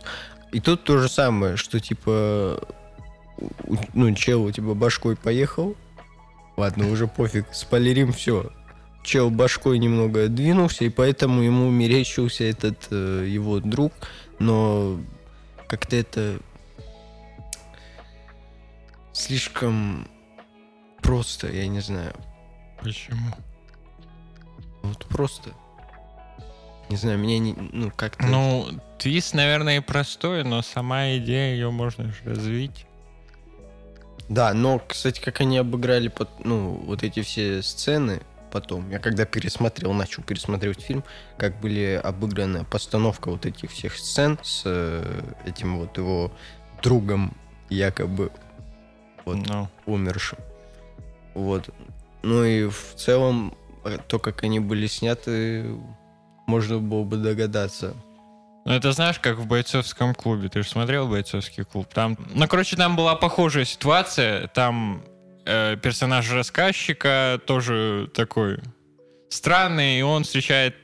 И 0.53 0.61
тут 0.61 0.85
то 0.85 0.99
же 0.99 1.09
самое, 1.09 1.57
что 1.57 1.81
типа, 1.81 2.61
ну, 3.95 4.15
чел 4.15 4.51
типа 4.51 4.75
башкой 4.75 5.17
поехал, 5.17 5.77
ладно, 6.57 6.91
уже 6.91 7.07
пофиг, 7.07 7.47
спойлерим 7.53 8.13
все. 8.13 8.51
Чел 9.03 9.31
башкой 9.31 9.79
немного 9.79 10.29
двинулся, 10.29 10.85
и 10.85 10.91
поэтому 10.91 11.41
ему 11.41 11.71
мерещился 11.71 12.45
этот 12.45 12.89
э, 12.91 13.25
его 13.27 13.59
друг, 13.61 13.93
но 14.39 15.01
как-то 15.67 15.97
это 15.97 16.39
слишком 19.15 20.07
просто, 21.11 21.49
я 21.49 21.67
не 21.67 21.81
знаю. 21.81 22.15
Почему? 22.81 23.35
Вот 24.83 25.05
просто. 25.07 25.51
Не 26.89 26.97
знаю, 26.97 27.19
меня 27.19 27.41
не, 27.41 27.53
ну 27.53 27.91
как-то... 27.91 28.27
Ну, 28.27 28.69
твист, 28.97 29.35
наверное, 29.35 29.79
и 29.79 29.81
простой, 29.81 30.45
но 30.45 30.63
сама 30.63 31.17
идея, 31.17 31.53
ее 31.55 31.73
можно 31.73 32.05
же 32.05 32.23
развить. 32.25 32.87
Да, 34.29 34.55
но, 34.55 34.79
кстати, 34.79 35.21
как 35.21 35.41
они 35.41 35.59
обыграли 35.59 36.07
под, 36.07 36.29
ну, 36.45 36.81
вот 36.87 37.03
эти 37.03 37.23
все 37.23 37.61
сцены 37.63 38.23
потом, 38.53 38.89
я 38.91 39.01
когда 39.01 39.25
пересмотрел, 39.25 39.93
начал 39.93 40.23
пересматривать 40.23 40.81
фильм, 40.81 41.03
как 41.39 41.59
были 41.61 42.01
обыграны 42.03 42.65
постановка 42.65 43.33
вот 43.33 43.47
этих 43.47 43.73
всех 43.73 43.97
сцен 43.97 44.39
с 44.43 44.63
э, 44.65 45.23
этим 45.45 45.79
вот 45.79 45.99
его 45.99 46.31
другом, 46.85 47.37
якобы 47.69 48.31
Вот. 49.25 49.45
Ну, 49.49 49.69
умершим. 49.87 50.39
Вот. 51.35 51.71
Ну 52.23 52.45
и 52.45 52.65
в 52.69 52.95
целом, 52.97 53.55
то, 54.09 54.19
как 54.19 54.43
они 54.43 54.61
были 54.61 54.87
сняты, 54.87 55.65
можно 56.47 56.79
было 56.79 57.05
бы 57.05 57.17
догадаться. 57.17 57.95
Ну, 58.67 58.73
это 58.73 58.93
знаешь, 58.93 59.19
как 59.19 59.39
в 59.39 59.47
бойцовском 59.47 60.15
клубе. 60.15 60.49
Ты 60.49 60.63
же 60.63 60.69
смотрел 60.69 61.09
бойцовский 61.09 61.65
клуб? 61.65 61.89
Там, 61.93 62.19
ну, 62.35 62.47
короче, 62.47 62.77
там 62.77 62.95
была 62.95 63.17
похожая 63.17 63.65
ситуация. 63.65 64.49
Там 64.49 65.03
э, 65.47 65.77
персонаж 65.83 66.31
рассказчика 66.31 67.41
тоже 67.47 68.11
такой 68.15 68.59
странный, 69.31 69.99
и 69.99 70.03
он 70.03 70.25
встречает 70.25 70.77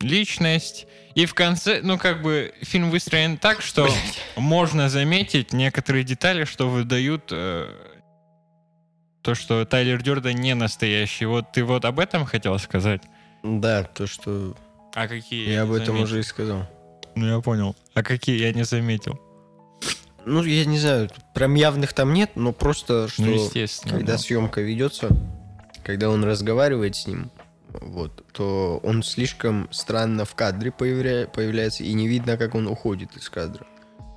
личность. 0.00 0.86
И 1.14 1.26
в 1.26 1.34
конце, 1.34 1.80
ну, 1.82 1.98
как 1.98 2.22
бы, 2.22 2.54
фильм 2.62 2.90
выстроен 2.90 3.36
так, 3.36 3.60
что 3.60 3.88
можно 4.36 4.88
заметить 4.88 5.52
некоторые 5.52 6.04
детали, 6.04 6.44
что 6.44 6.68
выдают 6.70 7.28
э, 7.30 7.68
то, 9.22 9.34
что 9.34 9.64
Тайлер 9.64 10.02
Дёрден 10.02 10.36
не 10.36 10.54
настоящий. 10.54 11.24
Вот 11.26 11.52
ты 11.52 11.64
вот 11.64 11.84
об 11.84 11.98
этом 12.00 12.24
хотел 12.24 12.58
сказать? 12.58 13.02
Да, 13.42 13.84
то, 13.84 14.06
что 14.06 14.54
А 14.94 15.08
какие? 15.08 15.48
я 15.50 15.62
об 15.62 15.70
не 15.70 15.76
этом 15.76 15.86
заметил? 15.86 16.04
уже 16.04 16.20
и 16.20 16.22
сказал. 16.22 16.68
Ну, 17.14 17.26
я 17.36 17.40
понял. 17.40 17.76
А 17.94 18.02
какие 18.02 18.38
я 18.40 18.52
не 18.52 18.64
заметил? 18.64 19.20
Ну, 20.24 20.42
я 20.44 20.64
не 20.64 20.78
знаю, 20.78 21.10
прям 21.34 21.54
явных 21.54 21.92
там 21.92 22.12
нет, 22.12 22.30
но 22.36 22.52
просто, 22.52 23.08
что 23.08 23.22
Ну, 23.22 23.32
естественно. 23.34 23.94
когда 23.96 24.12
да. 24.12 24.18
съемка 24.18 24.60
ведется, 24.60 25.08
когда 25.84 26.10
он 26.10 26.22
разговаривает 26.24 26.94
с 26.94 27.06
ним, 27.08 27.30
вот, 27.80 28.24
то 28.32 28.78
он 28.84 29.02
слишком 29.02 29.68
странно 29.72 30.24
в 30.24 30.34
кадре 30.36 30.70
появля- 30.70 31.26
появляется, 31.26 31.82
и 31.82 31.92
не 31.92 32.06
видно, 32.06 32.36
как 32.36 32.54
он 32.54 32.68
уходит 32.68 33.16
из 33.16 33.28
кадра. 33.30 33.66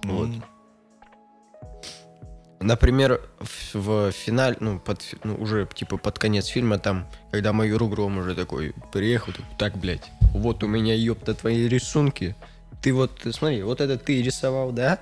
Ну, 0.04 0.18
Вот. 0.18 0.30
Например, 2.66 3.22
в, 3.40 3.76
в 3.76 4.12
финале, 4.12 4.58
ну, 4.60 4.80
под, 4.80 5.00
ну, 5.24 5.36
уже 5.36 5.68
типа 5.72 5.98
под 5.98 6.18
конец 6.18 6.48
фильма, 6.48 6.80
там, 6.80 7.06
когда 7.30 7.54
майор 7.54 7.84
Угром 7.84 8.18
уже 8.18 8.34
такой 8.34 8.74
приехал, 8.92 9.34
так, 9.60 9.78
блядь, 9.78 10.10
вот 10.34 10.64
у 10.64 10.68
меня, 10.68 10.96
ёпта, 10.96 11.36
твои 11.36 11.68
рисунки. 11.68 12.36
Ты 12.82 12.92
вот, 12.92 13.22
смотри, 13.32 13.62
вот 13.62 13.82
это 13.82 14.00
ты 14.00 14.20
рисовал, 14.24 14.72
да? 14.72 14.98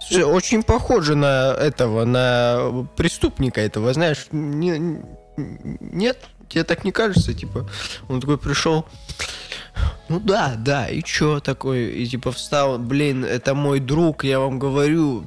Слушай, 0.00 0.22
очень 0.22 0.62
похоже 0.62 1.16
на 1.16 1.54
этого, 1.58 2.04
на 2.04 2.86
преступника 2.96 3.60
этого, 3.60 3.92
знаешь, 3.92 4.28
не- 4.30 5.00
нет? 5.36 6.20
Тебе 6.48 6.62
так 6.62 6.84
не 6.84 6.92
кажется? 6.92 7.34
Типа, 7.34 7.68
он 8.08 8.20
такой 8.20 8.38
пришел, 8.38 8.86
ну 10.08 10.20
да, 10.20 10.54
да, 10.56 10.86
и 10.86 11.02
чё 11.02 11.40
такой? 11.40 11.86
И 11.86 12.06
типа 12.06 12.30
встал, 12.30 12.78
блин, 12.78 13.24
это 13.24 13.56
мой 13.56 13.80
друг, 13.80 14.22
я 14.22 14.38
вам 14.38 14.60
говорю. 14.60 15.24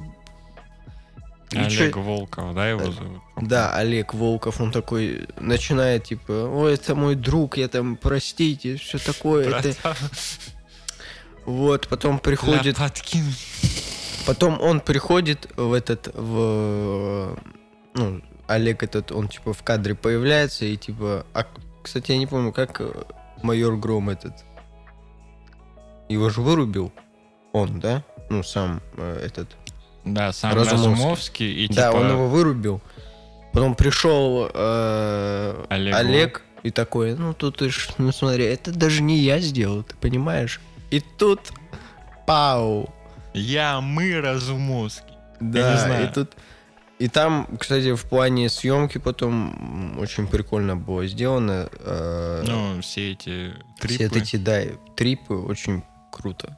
И 1.52 1.58
Олег 1.58 1.94
чё- 1.94 2.00
Волков, 2.00 2.54
да, 2.54 2.68
его 2.68 2.92
зовут? 2.92 3.22
Да, 3.36 3.74
Олег 3.74 4.14
Волков, 4.14 4.60
он 4.60 4.70
такой 4.70 5.26
начинает, 5.38 6.04
типа, 6.04 6.32
ой, 6.32 6.74
это 6.74 6.94
мой 6.94 7.16
друг, 7.16 7.56
я 7.56 7.68
там, 7.68 7.96
простите, 7.96 8.76
все 8.76 8.98
такое. 8.98 9.48
Это... 9.48 9.74
Вот, 11.46 11.88
потом 11.88 12.18
приходит, 12.18 12.78
Лопаткин. 12.78 13.24
потом 14.26 14.60
он 14.60 14.80
приходит 14.80 15.50
в 15.56 15.72
этот, 15.72 16.14
в, 16.14 17.36
ну, 17.94 18.20
Олег 18.46 18.82
этот, 18.82 19.10
он, 19.10 19.28
типа, 19.28 19.52
в 19.52 19.62
кадре 19.62 19.94
появляется, 19.94 20.66
и, 20.66 20.76
типа, 20.76 21.26
а, 21.32 21.46
кстати, 21.82 22.12
я 22.12 22.18
не 22.18 22.26
помню, 22.26 22.52
как 22.52 22.80
э, 22.80 22.92
майор 23.42 23.76
Гром 23.76 24.10
этот, 24.10 24.44
его 26.08 26.28
же 26.28 26.42
вырубил. 26.42 26.92
Он, 27.52 27.80
да? 27.80 28.04
Ну, 28.28 28.42
сам 28.42 28.80
э, 28.96 29.22
этот. 29.24 29.56
Да, 30.04 30.32
сам 30.32 30.54
Разумовский. 30.54 30.90
Разумовский, 30.92 31.64
и 31.64 31.68
Да, 31.68 31.88
типа... 31.88 32.00
он 32.00 32.10
его 32.10 32.28
вырубил. 32.28 32.80
Потом 33.52 33.74
пришел 33.74 34.48
э, 34.52 35.64
Олег 35.68 35.94
Олег, 35.96 36.42
и 36.62 36.70
такой, 36.70 37.16
ну 37.16 37.34
тут 37.34 37.56
ты 37.58 37.70
ж, 37.70 37.88
ну 37.98 38.12
смотри, 38.12 38.44
это 38.44 38.70
даже 38.72 39.02
не 39.02 39.18
я 39.18 39.40
сделал, 39.40 39.82
ты 39.82 39.96
понимаешь? 39.96 40.60
И 40.90 41.00
тут, 41.00 41.40
пау, 42.26 42.88
Я, 43.34 43.80
мы, 43.80 44.20
Разумовский. 44.20 45.14
да, 45.40 45.72
не 45.72 45.78
знаю. 45.80 46.08
и 46.08 46.12
тут, 46.12 46.32
и 47.00 47.08
там, 47.08 47.48
кстати, 47.58 47.94
в 47.94 48.04
плане 48.04 48.48
съемки 48.48 48.98
потом 48.98 49.98
очень 49.98 50.26
прикольно 50.26 50.76
было 50.76 51.06
сделано. 51.06 51.68
э, 51.72 52.44
Ну, 52.46 52.80
все 52.82 53.12
эти 53.12 53.52
трипы. 53.80 54.08
все 54.08 54.20
эти, 54.20 54.36
да, 54.36 54.60
трипы 54.96 55.34
очень 55.34 55.82
круто. 56.12 56.56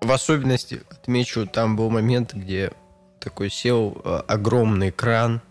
В 0.00 0.10
особенности 0.12 0.82
отмечу, 0.90 1.46
там 1.46 1.76
был 1.76 1.90
момент, 1.90 2.34
где 2.34 2.72
такой 3.20 3.50
сел 3.50 4.00
э, 4.02 4.22
огромный 4.28 4.90
кран, 4.90 5.42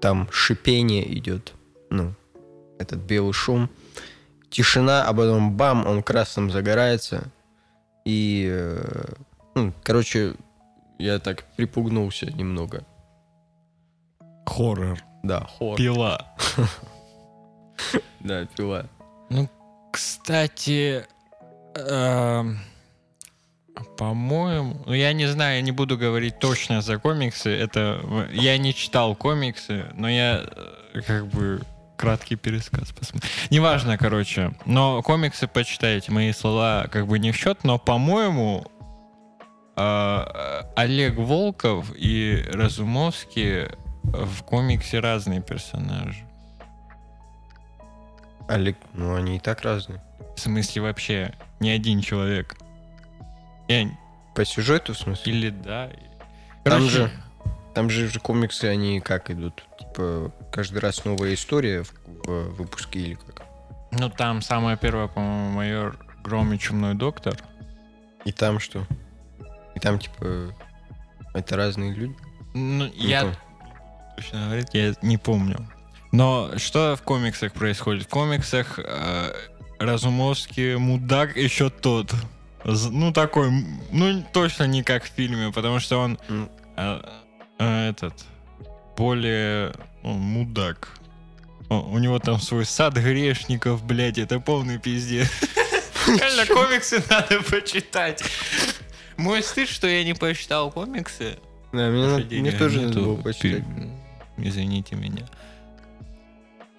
там 0.00 0.28
шипение 0.30 1.12
идет, 1.18 1.52
ну, 1.90 2.14
этот 2.78 3.00
белый 3.00 3.32
шум, 3.32 3.68
тишина, 4.50 5.04
а 5.04 5.12
потом 5.12 5.54
бам, 5.56 5.86
он 5.86 6.02
красным 6.02 6.50
загорается, 6.50 7.30
и, 8.04 8.48
э, 8.50 9.12
ну, 9.54 9.72
короче, 9.82 10.34
я 10.98 11.18
так 11.18 11.44
припугнулся 11.56 12.26
немного. 12.26 12.86
Хоррор. 14.46 14.98
Да, 15.22 15.40
хор. 15.40 15.76
Пила. 15.76 16.34
Да, 18.20 18.44
пила. 18.56 18.86
Кстати, 19.92 21.06
эм, 21.76 22.58
по-моему, 23.96 24.76
ну 24.86 24.92
я 24.92 25.12
не 25.12 25.26
знаю, 25.26 25.56
я 25.56 25.62
не 25.62 25.72
буду 25.72 25.98
говорить 25.98 26.38
точно 26.38 26.80
за 26.80 26.98
комиксы. 26.98 27.50
Это 27.50 28.00
я 28.32 28.56
не 28.58 28.74
читал 28.74 29.14
комиксы, 29.14 29.86
но 29.94 30.08
я 30.08 30.44
э, 30.94 31.00
как 31.02 31.26
бы 31.28 31.60
краткий 31.96 32.36
пересказ 32.36 32.92
посмотрел. 32.92 33.30
Неважно, 33.50 33.98
короче. 33.98 34.52
Но 34.64 35.02
комиксы 35.02 35.48
почитайте. 35.48 36.12
Мои 36.12 36.32
слова 36.32 36.86
как 36.90 37.06
бы 37.06 37.18
не 37.18 37.32
в 37.32 37.36
счет, 37.36 37.64
но 37.64 37.78
по-моему 37.78 38.64
э, 39.76 40.62
Олег 40.76 41.16
Волков 41.16 41.92
и 41.96 42.44
Разумовский 42.52 43.66
в 44.04 44.42
комиксе 44.42 45.00
разные 45.00 45.42
персонажи. 45.42 46.24
Олег, 48.48 48.76
ну 48.94 49.14
они 49.14 49.36
и 49.36 49.40
так 49.40 49.62
разные. 49.62 50.02
В 50.36 50.40
смысле 50.40 50.82
вообще 50.82 51.34
не 51.60 51.70
один 51.70 52.00
человек. 52.00 52.56
Я- 53.68 53.88
По 54.34 54.44
сюжету, 54.44 54.94
в 54.94 54.98
смысле? 54.98 55.32
Или 55.32 55.50
да. 55.50 55.90
Там 56.64 56.72
Короче, 56.74 56.90
же- 56.90 57.10
Там 57.74 57.90
же 57.90 58.08
же 58.08 58.18
комиксы, 58.20 58.64
они 58.64 59.00
как 59.00 59.30
идут? 59.30 59.64
Типа, 59.78 60.32
каждый 60.50 60.78
раз 60.78 61.04
новая 61.04 61.34
история 61.34 61.82
в, 61.84 61.92
в 62.24 62.56
выпуске 62.56 62.98
или 63.00 63.14
как? 63.14 63.44
Ну 63.92 64.08
там 64.10 64.42
самое 64.42 64.76
первое, 64.76 65.06
по-моему, 65.06 65.50
майор 65.50 65.98
Гром 66.24 66.52
и 66.52 66.58
Чумной 66.58 66.94
Доктор. 66.94 67.36
И 68.24 68.32
там 68.32 68.58
что? 68.58 68.84
И 69.74 69.80
там, 69.80 69.98
типа, 69.98 70.52
это 71.34 71.56
разные 71.56 71.92
люди? 71.94 72.16
Ну, 72.54 72.86
Не 72.86 72.90
я 73.08 73.20
помню. 73.22 73.36
точно 74.16 74.40
говорить, 74.46 74.68
я 74.72 74.94
не 75.02 75.16
помню. 75.16 75.68
Но 76.10 76.50
что 76.58 76.96
в 76.96 77.02
комиксах 77.02 77.52
происходит? 77.52 78.04
В 78.04 78.08
комиксах 78.08 78.78
э, 78.82 79.32
Разумовский 79.78 80.76
мудак 80.76 81.36
еще 81.36 81.70
тот. 81.70 82.12
Ну, 82.68 83.12
такой, 83.12 83.50
ну, 83.92 84.22
точно 84.32 84.64
не 84.64 84.82
как 84.82 85.04
в 85.04 85.08
фильме, 85.08 85.50
потому 85.52 85.80
что 85.80 85.98
он 85.98 86.18
М. 86.28 86.50
э, 86.76 87.00
э, 87.58 87.88
этот 87.88 88.12
более 88.96 89.72
ну, 90.02 90.12
мудак. 90.12 90.90
О, 91.70 91.80
У 91.80 91.98
него 91.98 92.18
там 92.18 92.38
свой 92.40 92.66
сад 92.66 92.94
грешников, 92.94 93.84
блядь, 93.84 94.18
это 94.18 94.38
полный 94.38 94.78
пиздец. 94.78 95.30
Реально, 96.06 96.46
комиксы 96.46 97.02
надо 97.08 97.42
почитать. 97.42 98.22
Мой 99.16 99.42
стыд, 99.42 99.68
что 99.68 99.86
я 99.86 100.04
не 100.04 100.14
почитал 100.14 100.70
комиксы. 100.70 101.38
Да, 101.72 101.88
мне, 101.88 102.52
тоже 102.52 102.80
надо 102.80 102.88
нету, 102.88 103.00
было 103.00 103.16
почитать. 103.16 103.64
Извините 104.36 104.94
меня. 104.94 105.26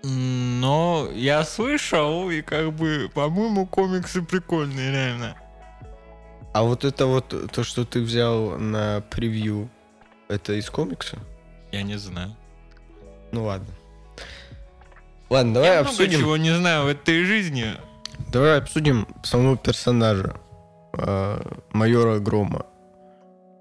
Но 0.03 1.09
я 1.13 1.43
слышал, 1.43 2.29
и 2.29 2.41
как 2.41 2.73
бы, 2.73 3.09
по-моему, 3.13 3.65
комиксы 3.65 4.21
прикольные, 4.21 4.91
реально. 4.91 5.35
А 6.53 6.63
вот 6.63 6.83
это 6.83 7.05
вот, 7.05 7.51
то, 7.51 7.63
что 7.63 7.85
ты 7.85 8.01
взял 8.01 8.57
на 8.57 9.01
превью, 9.09 9.69
это 10.27 10.53
из 10.53 10.69
комикса? 10.69 11.17
Я 11.71 11.83
не 11.83 11.97
знаю. 11.97 12.35
Ну 13.31 13.45
ладно. 13.45 13.73
Ладно, 15.29 15.53
давай 15.53 15.69
я 15.69 15.79
обсудим. 15.81 16.19
чего 16.19 16.37
не 16.37 16.55
знаю 16.55 16.85
в 16.85 16.87
этой 16.87 17.23
жизни. 17.23 17.73
Давай 18.31 18.57
обсудим 18.57 19.07
самого 19.23 19.57
персонажа 19.57 20.35
э, 20.93 21.41
майора 21.71 22.19
Грома. 22.19 22.65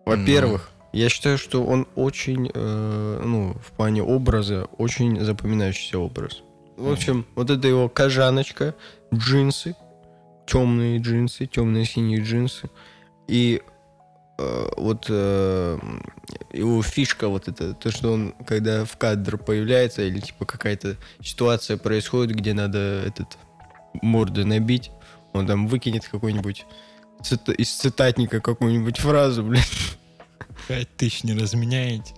Во-первых, 0.06 0.70
я 0.92 1.10
считаю, 1.10 1.36
что 1.36 1.64
он 1.64 1.86
очень, 1.94 2.50
э, 2.52 3.20
ну, 3.22 3.54
в 3.62 3.72
плане 3.72 4.02
образа, 4.02 4.64
очень 4.78 5.22
запоминающийся 5.22 5.98
образ. 5.98 6.42
В 6.76 6.90
общем, 6.90 7.26
вот 7.34 7.50
это 7.50 7.68
его 7.68 7.88
кожаночка, 7.88 8.74
джинсы, 9.12 9.74
темные 10.48 10.98
джинсы, 10.98 11.46
темные 11.46 11.84
синие 11.84 12.22
джинсы. 12.22 12.70
И 13.28 13.62
э, 14.38 14.68
вот 14.76 15.06
э, 15.10 15.78
его 16.52 16.82
фишка 16.82 17.28
вот 17.28 17.48
это, 17.48 17.74
то, 17.74 17.90
что 17.90 18.12
он, 18.12 18.34
когда 18.46 18.84
в 18.84 18.96
кадр 18.96 19.36
появляется, 19.36 20.02
или 20.02 20.20
типа 20.20 20.46
какая-то 20.46 20.96
ситуация 21.20 21.76
происходит, 21.76 22.34
где 22.36 22.54
надо 22.54 22.78
этот 23.06 23.36
морды 24.00 24.44
набить, 24.44 24.90
он 25.34 25.46
там 25.46 25.66
выкинет 25.68 26.08
какой-нибудь 26.08 26.64
цит- 27.22 27.50
из 27.50 27.70
цитатника 27.70 28.40
какую-нибудь 28.40 28.98
фразу, 28.98 29.42
блядь, 29.42 29.98
Пять 30.66 30.96
тысяч 30.96 31.24
не 31.24 31.34
разменяете. 31.34 32.14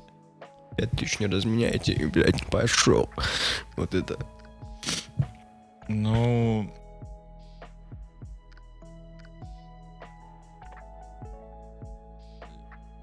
пять 0.77 0.90
тысяч 0.93 1.19
не 1.19 1.27
разменяете, 1.27 1.93
и, 1.93 2.07
блядь, 2.07 2.47
пошел. 2.47 3.11
Вот 3.77 3.95
это. 3.95 4.16
Ну... 5.88 6.73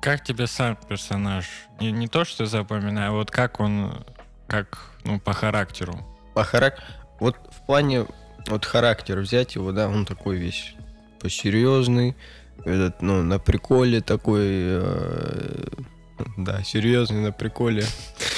Как 0.01 0.23
тебе 0.23 0.47
сам 0.47 0.77
персонаж? 0.87 1.45
Не, 1.79 1.91
не 1.91 2.07
то, 2.07 2.23
что 2.23 2.45
запоминаю, 2.45 3.11
а 3.11 3.13
вот 3.13 3.31
как 3.31 3.59
он, 3.59 4.05
как, 4.47 4.91
ну, 5.03 5.19
по 5.19 5.33
характеру. 5.33 6.05
По 6.33 6.43
харак... 6.43 6.83
Вот 7.19 7.35
в 7.49 7.65
плане 7.65 8.05
вот 8.45 8.65
характера 8.65 9.21
взять 9.21 9.55
его, 9.55 9.71
да, 9.71 9.89
он 9.89 10.05
такой 10.05 10.37
весь 10.37 10.75
посерьезный, 11.19 12.15
этот, 12.65 13.01
ну, 13.01 13.23
на 13.23 13.39
приколе 13.39 14.01
такой, 14.01 14.45
э, 14.45 15.63
да, 16.37 16.63
серьезный 16.63 17.21
на 17.21 17.31
приколе. 17.31 17.85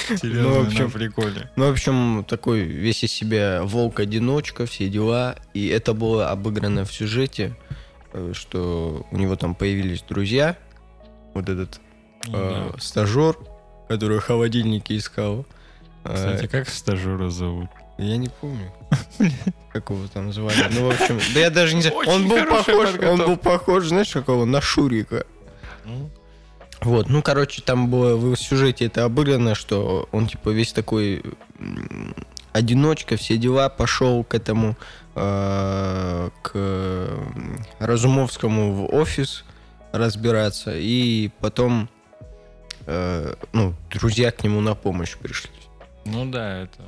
Серьезно, 0.08 0.41
Ну, 0.41 0.63
в 0.63 0.67
общем, 0.67 0.84
на 0.86 0.89
приколе. 0.89 1.52
Ну, 1.56 1.67
в 1.67 1.72
общем, 1.72 2.26
такой 2.28 2.62
весь 2.62 3.04
из 3.04 3.12
себя 3.12 3.62
волк-одиночка, 3.63 4.65
все 4.65 4.89
дела. 4.89 5.36
И 5.54 5.67
это 5.67 5.93
было 5.93 6.30
обыграно 6.30 6.86
в 6.86 6.93
сюжете, 6.93 7.56
э, 8.13 8.32
что 8.34 9.06
у 9.12 9.17
него 9.17 9.36
там 9.36 9.56
появились 9.56 10.04
друзья. 10.08 10.58
Вот 11.34 11.50
этот 11.50 11.80
Ну 12.28 12.38
э, 12.38 12.72
да. 12.74 12.80
стажер, 12.80 13.38
который 13.88 14.20
холодильники 14.20 14.98
искал. 14.98 15.46
Кстати, 16.04 16.48
как 16.48 16.70
стажера 16.70 17.30
зовут? 17.30 17.70
я 18.00 18.18
не 18.18 18.30
помню. 18.30 18.72
Как 19.74 19.89
его 19.89 20.08
там 20.12 20.32
звали. 20.34 20.65
Ну, 20.72 20.88
в 20.88 20.92
общем, 20.92 21.20
да 21.34 21.39
я 21.42 21.50
даже 21.50 21.76
не 21.76 21.82
знаю. 21.82 21.98
Он 22.08 22.28
был 22.28 22.46
похож, 22.46 22.89
он 23.04 23.18
был 23.18 23.38
похож, 23.38 23.88
знаешь, 23.88 24.12
какого? 24.12 24.46
На 24.46 24.62
Шурика. 24.62 25.26
Ну, 25.86 26.10
Вот, 26.82 27.10
ну, 27.10 27.22
короче, 27.22 27.62
там 27.62 27.89
было 27.89 28.15
в 28.15 28.36
сюжете 28.38 28.86
это 28.86 29.04
обыграно, 29.04 29.54
что 29.54 30.08
он, 30.12 30.28
типа, 30.28 30.50
весь 30.50 30.74
такой 30.74 31.24
одиночка, 32.52 33.15
все 33.18 33.38
дела, 33.38 33.70
пошел 33.70 34.24
к 34.24 34.34
этому, 34.34 34.76
э, 35.15 36.30
к 36.42 37.10
Разумовскому 37.80 38.74
в 38.74 38.96
офис 38.96 39.44
разбираться, 39.91 40.71
и 40.75 41.30
потом, 41.39 41.89
э, 42.86 43.34
ну, 43.54 43.73
друзья 43.91 44.32
к 44.32 44.43
нему 44.43 44.62
на 44.62 44.75
помощь 44.75 45.15
пришли. 45.17 45.52
Ну 46.06 46.30
да, 46.30 46.63
это 46.63 46.84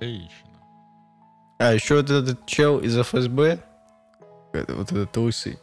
логично. 0.00 0.48
А, 1.58 1.74
еще 1.74 1.96
вот 1.96 2.10
этот 2.10 2.46
чел 2.46 2.78
из 2.78 2.96
ФСБ, 2.96 3.58
вот 4.52 4.92
этот 4.92 5.16
лысый, 5.16 5.58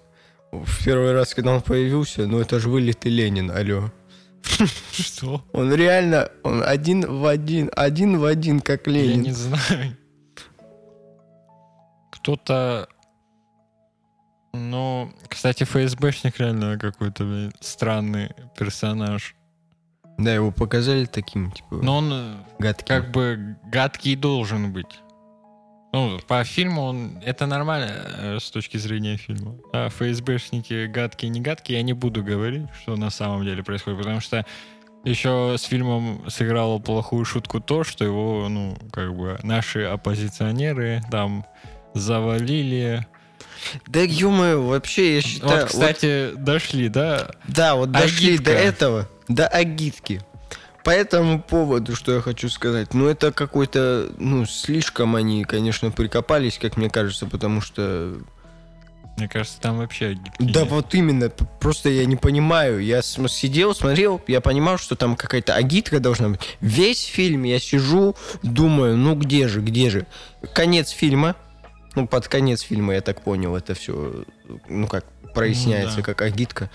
в 0.52 0.86
первый 0.86 1.14
раз, 1.14 1.34
когда 1.34 1.54
он 1.54 1.62
появился, 1.62 2.28
ну, 2.28 2.40
это 2.40 2.60
же 2.60 2.70
вылитый 2.70 3.12
Ленин, 3.12 3.52
алло. 3.52 3.92
Что? 4.92 5.44
Он 5.52 5.74
реально, 5.74 6.30
он 6.44 6.64
один 6.64 7.06
в 7.06 7.26
один, 7.26 7.70
один 7.76 8.18
в 8.18 8.26
один, 8.26 8.62
как 8.62 8.88
Я 8.88 8.94
Ленин. 8.94 9.22
не 9.24 9.32
знаю. 9.32 9.98
Кто-то... 12.12 12.88
Ну, 14.58 15.12
кстати, 15.28 15.64
ФСБшник 15.64 16.40
реально 16.40 16.78
какой-то 16.78 17.24
блин, 17.24 17.54
странный 17.60 18.32
персонаж. 18.58 19.36
Да, 20.18 20.34
его 20.34 20.52
показали 20.52 21.06
таким, 21.06 21.52
типа, 21.52 21.76
Но 21.76 21.98
он 21.98 22.10
э, 22.12 22.36
гадким. 22.60 22.88
как 22.88 23.12
бы 23.12 23.56
гадкий 23.66 24.16
должен 24.16 24.74
быть. 24.74 25.00
Ну, 25.94 26.20
по 26.28 26.44
фильму 26.44 26.82
он 26.84 27.20
это 27.24 27.46
нормально 27.46 27.92
э, 27.92 28.38
с 28.40 28.50
точки 28.50 28.78
зрения 28.78 29.18
фильма. 29.18 29.56
А 29.74 29.90
ФСБшники 29.90 30.88
гадкие, 30.88 31.30
не 31.30 31.40
гадкие, 31.40 31.78
я 31.78 31.84
не 31.84 31.94
буду 31.94 32.24
говорить, 32.24 32.68
что 32.82 32.96
на 32.96 33.10
самом 33.10 33.44
деле 33.44 33.64
происходит, 33.64 34.00
потому 34.00 34.20
что 34.20 34.46
еще 35.04 35.56
с 35.58 35.64
фильмом 35.64 36.30
сыграло 36.30 36.80
плохую 36.80 37.24
шутку 37.24 37.62
то, 37.62 37.84
что 37.84 38.04
его, 38.04 38.48
ну, 38.50 38.76
как 38.92 39.16
бы 39.16 39.40
наши 39.44 39.84
оппозиционеры 39.84 41.02
там 41.10 41.46
завалили. 41.94 43.08
Да, 43.88 44.02
ё 44.02 44.62
вообще, 44.64 45.16
я 45.16 45.22
считаю... 45.22 45.52
вот, 45.52 45.62
вот- 45.62 45.70
кстати, 45.72 46.32
дошли, 46.36 46.90
да? 46.90 47.32
да, 47.48 47.76
вот 47.76 47.92
дошли 47.92 48.36
Агитка. 48.36 48.46
до 48.46 48.52
этого, 48.52 49.10
до 49.28 49.48
агитки. 49.48 50.22
По 50.84 50.92
этому 50.92 51.42
поводу, 51.42 51.96
что 51.98 52.14
я 52.14 52.22
хочу 52.22 52.48
сказать, 52.50 52.94
ну, 52.94 53.08
это 53.08 53.34
какой-то, 53.34 54.10
ну, 54.20 54.46
слишком 54.46 55.16
они, 55.18 55.44
конечно, 55.44 55.92
прикопались, 55.92 56.58
как 56.58 56.78
мне 56.78 56.90
кажется, 56.90 57.26
потому 57.26 57.60
что 57.60 58.14
Мне 59.18 59.28
кажется, 59.28 59.60
там 59.60 59.80
вообще 59.80 60.08
агитки 60.10 60.32
Да 60.40 60.62
нет. 60.62 60.70
вот 60.70 60.94
именно, 60.96 61.30
просто 61.60 61.90
я 61.90 62.06
не 62.06 62.16
понимаю. 62.16 62.80
Я 62.82 63.02
сидел, 63.02 63.76
смотрел, 63.76 64.22
я 64.28 64.40
понимал, 64.42 64.78
что 64.78 64.96
там 64.96 65.16
какая-то 65.18 65.56
агитка 65.56 66.00
должна 66.00 66.30
быть. 66.30 66.40
Весь 66.62 67.04
фильм 67.04 67.44
я 67.44 67.60
сижу, 67.60 68.16
думаю, 68.44 68.96
ну 68.96 69.16
где 69.16 69.48
же, 69.50 69.60
где 69.62 69.90
же. 69.90 70.06
Конец 70.54 70.92
фильма, 70.92 71.36
ну 71.98 72.08
под 72.08 72.28
конец 72.28 72.62
фильма, 72.62 72.94
я 72.94 73.02
так 73.02 73.22
понял, 73.24 73.56
это 73.56 73.74
все, 73.74 74.24
ну 74.70 74.88
как, 74.88 75.04
проясняется, 75.34 75.98
да. 75.98 76.04
как 76.04 76.22
агитка. 76.22 76.70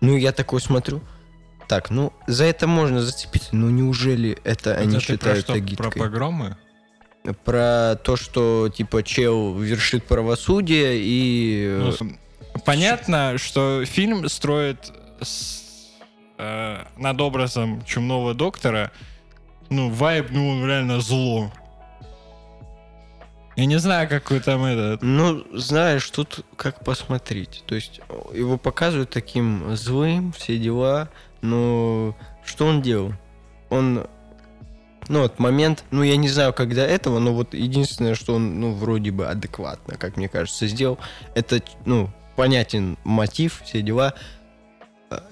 Ну 0.00 0.16
я 0.16 0.32
такой 0.32 0.60
смотрю, 0.60 1.00
так, 1.68 1.90
ну 1.90 2.12
за 2.26 2.44
это 2.44 2.66
можно 2.66 3.00
зацепиться, 3.00 3.50
ну 3.54 3.70
неужели 3.70 4.36
это 4.44 4.70
Это 4.70 4.80
они 4.80 4.98
считают 5.00 5.20
про 5.20 5.52
что, 5.52 5.52
агиткой? 5.54 5.90
Про 5.92 5.98
погромы? 5.98 6.56
Про 7.44 7.96
то, 8.02 8.16
что 8.16 8.68
типа 8.68 9.02
чел 9.02 9.56
вершит 9.58 10.04
правосудие 10.04 10.98
и... 10.98 11.78
Ну, 11.80 11.88
э, 11.88 11.92
с- 11.92 12.60
понятно, 12.64 13.38
что 13.38 13.84
фильм 13.86 14.28
строит 14.28 14.92
с- 15.22 15.62
э, 16.38 16.84
над 16.98 17.20
образом 17.20 17.82
чумного 17.86 18.34
доктора, 18.34 18.90
ну, 19.70 19.88
вайб, 19.88 20.26
ну, 20.32 20.48
он 20.50 20.66
реально 20.66 21.00
зло. 21.00 21.50
Я 23.56 23.66
не 23.66 23.78
знаю, 23.78 24.08
какой 24.08 24.40
там 24.40 24.64
этот... 24.64 25.02
Ну, 25.02 25.44
знаешь, 25.52 26.08
тут 26.10 26.44
как 26.56 26.84
посмотреть. 26.84 27.62
То 27.66 27.76
есть 27.76 28.00
его 28.32 28.58
показывают 28.58 29.10
таким 29.10 29.76
злым, 29.76 30.32
все 30.32 30.58
дела, 30.58 31.08
но 31.40 32.16
что 32.44 32.66
он 32.66 32.82
делал? 32.82 33.12
Он, 33.70 34.06
ну 35.08 35.22
вот 35.22 35.38
момент, 35.38 35.84
ну 35.92 36.02
я 36.02 36.16
не 36.16 36.28
знаю, 36.28 36.52
до 36.52 36.84
этого, 36.84 37.20
но 37.20 37.32
вот 37.32 37.54
единственное, 37.54 38.14
что 38.16 38.34
он, 38.34 38.60
ну 38.60 38.72
вроде 38.72 39.12
бы 39.12 39.26
адекватно, 39.26 39.96
как 39.96 40.16
мне 40.16 40.28
кажется, 40.28 40.66
сделал, 40.66 40.98
это, 41.34 41.62
ну, 41.86 42.10
понятен 42.36 42.98
мотив, 43.04 43.62
все 43.64 43.82
дела. 43.82 44.14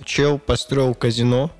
Чел 0.04 0.38
построил 0.38 0.94
казино 0.94 1.50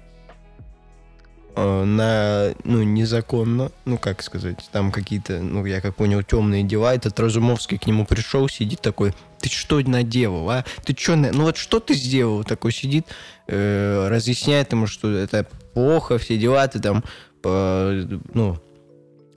на, 1.57 2.55
ну, 2.65 2.83
незаконно, 2.83 3.71
ну, 3.85 3.99
как 3.99 4.23
сказать, 4.23 4.59
там 4.73 4.91
какие-то, 4.91 5.41
ну, 5.41 5.65
я 5.67 5.81
как 5.81 5.95
понял, 5.97 6.23
темные 6.23 6.63
дела. 6.63 6.95
Этот 6.95 7.19
Разумовский 7.21 7.79
к 7.79 7.87
нему 7.87 8.07
пришел, 8.07 8.49
сидит 8.49 8.81
такой, 8.81 9.15
ты 9.41 9.51
что 9.51 9.81
наделал, 9.81 10.49
а? 10.51 10.65
Ты 10.85 10.97
что, 10.99 11.17
ну 11.17 11.43
вот 11.43 11.57
что 11.57 11.81
ты 11.81 11.95
сделал? 11.95 12.45
Такой 12.45 12.73
сидит, 12.73 13.07
э, 13.49 14.09
разъясняет 14.09 14.73
ему, 14.73 14.87
что 14.87 15.11
это 15.11 15.47
плохо, 15.75 16.19
все 16.19 16.39
дела, 16.39 16.67
ты 16.69 16.81
там, 16.81 17.05
э, 17.45 18.07
ну, 18.33 18.59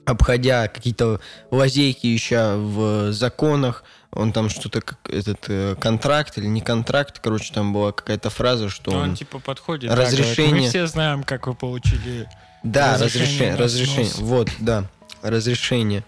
обходя 0.06 0.68
какие-то 0.68 1.20
лазейки 1.50 2.06
еще 2.06 2.54
в 2.56 3.12
законах, 3.12 3.84
он 4.12 4.32
там 4.32 4.48
что-то, 4.48 4.80
как 4.80 4.98
этот 5.10 5.44
э, 5.48 5.74
контракт 5.78 6.38
или 6.38 6.46
не 6.46 6.60
контракт, 6.60 7.18
короче, 7.18 7.52
там 7.52 7.72
была 7.72 7.92
какая-то 7.92 8.30
фраза, 8.30 8.68
что 8.68 8.90
Ну, 8.92 8.96
он, 8.98 9.02
он... 9.10 9.14
типа 9.16 9.38
подходит. 9.40 9.90
да, 9.90 9.96
говорит, 9.96 10.12
разрешение- 10.18 10.62
Мы 10.62 10.68
все 10.68 10.86
знаем, 10.86 11.22
как 11.22 11.46
вы 11.46 11.54
получили. 11.54 12.28
Да, 12.62 12.94
Разрешение 12.94 13.54
разрешение, 13.54 13.54
разрешение. 13.56 14.12
Вот, 14.26 14.50
да, 14.58 14.84
разрешение. 15.22 16.04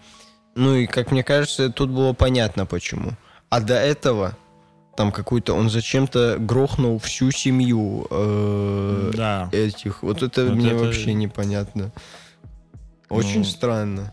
Ну 0.55 0.75
и, 0.75 0.87
как 0.87 1.11
мне 1.13 1.23
кажется, 1.23 1.71
тут 1.71 1.91
было 1.91 2.13
понятно 2.15 2.67
почему. 2.67 3.13
А 3.51 3.61
до 3.61 3.75
этого 3.75 4.37
там 4.97 5.13
какой-то 5.13 5.55
он 5.55 5.71
зачем-то 5.71 6.37
грохнул 6.41 6.99
всю 6.99 7.31
семью 7.31 8.07
э, 8.11 9.13
Да. 9.15 9.49
этих. 9.53 10.03
Вот 10.03 10.23
это 10.23 10.47
Вот 10.47 10.55
мне 10.57 10.71
это- 10.73 10.85
вообще 10.85 11.15
непонятно. 11.15 11.93
Очень 13.09 13.39
Ну, 13.41 13.45
странно. 13.45 14.13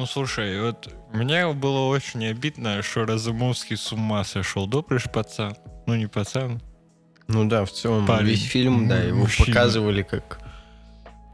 Ну, 0.00 0.06
слушай, 0.06 0.58
вот 0.62 0.88
мне 1.12 1.46
было 1.52 1.88
очень 1.88 2.24
обидно, 2.24 2.80
что 2.80 3.04
Разумовский 3.04 3.76
с 3.76 3.92
ума 3.92 4.24
сошел. 4.24 4.66
Добрый 4.66 4.98
ж 4.98 5.10
пацан. 5.12 5.54
Ну, 5.86 5.94
не 5.94 6.06
пацан. 6.06 6.62
Ну 7.28 7.46
да, 7.46 7.66
в 7.66 7.70
целом 7.70 8.06
Парень. 8.06 8.28
весь 8.28 8.42
фильм, 8.42 8.88
да, 8.88 8.96
его 9.02 9.18
мужчина. 9.18 9.44
показывали 9.44 10.02
как 10.02 10.40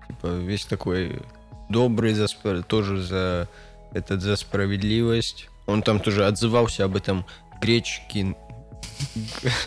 типа 0.08 0.26
весь 0.38 0.64
такой 0.64 1.22
добрый 1.68 2.12
за 2.14 2.26
тоже 2.64 3.00
за 3.00 3.48
этот 3.92 4.20
за 4.20 4.34
справедливость. 4.34 5.48
Он 5.66 5.84
там 5.84 6.00
тоже 6.00 6.26
отзывался 6.26 6.86
об 6.86 6.96
этом 6.96 7.24
Гречкин, 7.60 8.34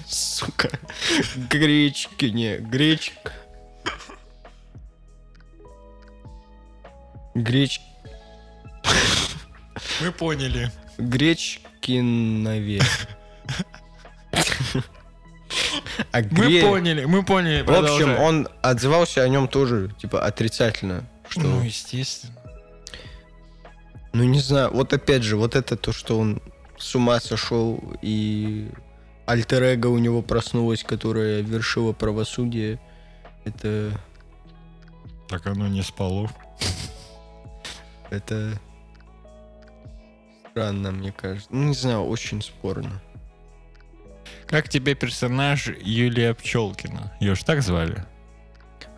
сука, 0.10 0.78
Гречкине, 1.50 2.58
Греч, 2.58 3.14
Греч, 7.34 7.80
Мы 10.02 10.12
поняли. 10.12 10.72
Гречкинове. 10.98 12.82
А 16.12 16.22
Мы 16.32 16.62
поняли, 16.62 17.06
мы 17.06 17.24
поняли. 17.24 17.62
В 17.64 17.72
общем, 17.72 18.16
он 18.18 18.48
отзывался 18.62 19.24
о 19.24 19.28
нем 19.28 19.48
тоже, 19.48 19.94
типа, 20.00 20.24
отрицательно. 20.26 21.10
Что, 21.28 21.42
Ну, 21.42 21.58
ну, 21.58 21.64
естественно. 21.64 22.36
не 24.14 24.40
знаю, 24.40 24.72
вот 24.72 24.94
опять 24.94 25.24
же, 25.24 25.36
вот 25.38 25.56
это 25.56 25.76
то, 25.76 25.92
что 25.92 26.18
он 26.20 26.42
с 26.78 26.96
ума 26.96 27.20
сошел, 27.20 27.84
и 28.02 28.70
альтер 29.26 29.64
у 29.88 29.98
него 29.98 30.22
проснулось, 30.22 30.84
которое 30.84 31.42
вершило 31.42 31.94
правосудие. 31.94 32.80
Это, 33.44 33.92
Так 35.28 35.46
оно 35.48 35.68
не 35.68 35.82
спало. 35.82 36.32
это 38.10 38.60
странно, 40.52 40.92
мне 40.92 41.12
кажется. 41.12 41.48
Ну, 41.52 41.68
не 41.68 41.74
знаю, 41.74 42.02
очень 42.06 42.42
спорно. 42.42 43.02
Как 44.48 44.70
тебе 44.70 44.96
персонаж 44.96 45.68
Юлия 45.82 46.34
Пчелкина? 46.34 47.14
Ее 47.20 47.36
ж 47.36 47.44
так 47.44 47.62
звали? 47.62 48.04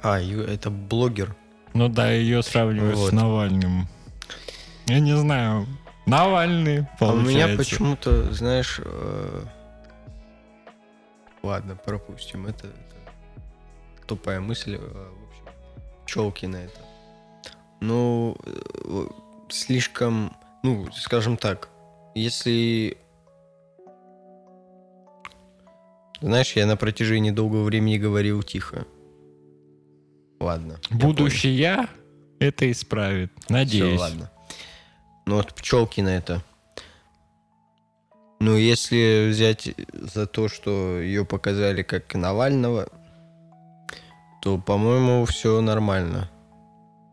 А, 0.02 0.20
это 0.20 0.70
блогер. 0.70 1.36
Ну 1.74 1.88
да, 1.90 2.12
ее 2.12 2.42
сравнивают 2.44 2.96
Вот. 2.98 3.10
с 3.10 3.12
Навальным. 3.14 3.88
Я 4.88 5.00
не 5.00 5.16
знаю. 5.18 5.68
Навальный, 6.06 6.80
А 6.80 6.84
у 6.84 6.98
получается. 6.98 7.32
меня 7.48 7.58
почему-то, 7.58 8.34
знаешь... 8.34 8.80
э, 8.84 9.44
Ладно, 11.44 11.76
пропустим. 11.76 12.48
Это, 12.48 12.68
это 12.68 12.76
тупая 14.08 14.40
мысль. 14.40 14.76
э, 14.76 14.80
В 14.80 15.30
общем, 15.30 15.56
Пчелкина 16.06 16.56
это. 16.58 16.80
Ну, 17.80 18.36
э, 18.46 19.06
слишком... 19.50 20.36
Ну, 20.64 20.88
скажем 20.94 21.38
так, 21.38 21.70
если... 22.16 22.98
Знаешь, 26.22 26.54
я 26.56 26.68
на 26.68 26.78
протяжении 26.78 27.32
долгого 27.32 27.64
времени 27.64 27.98
говорил 27.98 28.44
тихо. 28.44 28.86
Ладно. 30.40 30.80
я 30.90 30.98
Будущий 30.98 31.50
я 31.50 31.90
это 32.40 32.70
исправит. 32.72 33.32
Надеюсь. 33.50 33.94
Всё, 33.94 34.02
ладно. 34.02 34.32
Ну 35.26 35.36
вот 35.38 35.54
Пчелкина 35.54 36.10
это. 36.10 36.44
Ну, 38.40 38.58
если 38.58 39.30
взять 39.30 39.70
за 39.92 40.26
то, 40.26 40.48
что 40.48 41.00
ее 41.00 41.26
показали 41.26 41.84
как 41.84 42.16
Навального, 42.16 42.90
то, 44.42 44.58
по-моему, 44.58 45.26
все 45.26 45.62
нормально. 45.62 46.28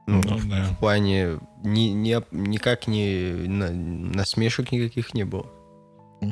Ну, 0.09 0.23
Ну, 0.25 0.37
в, 0.39 0.49
да. 0.49 0.65
в 0.65 0.79
плане 0.79 1.39
ни, 1.63 1.89
ни- 1.91 2.25
никак 2.31 2.87
не 2.87 3.31
на- 3.47 3.71
насмешек 3.71 4.73
никаких 4.73 5.13
не 5.13 5.25
было. 5.25 5.47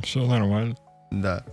Все 0.02 0.24
нормально. 0.26 0.76
Да. 1.10 1.44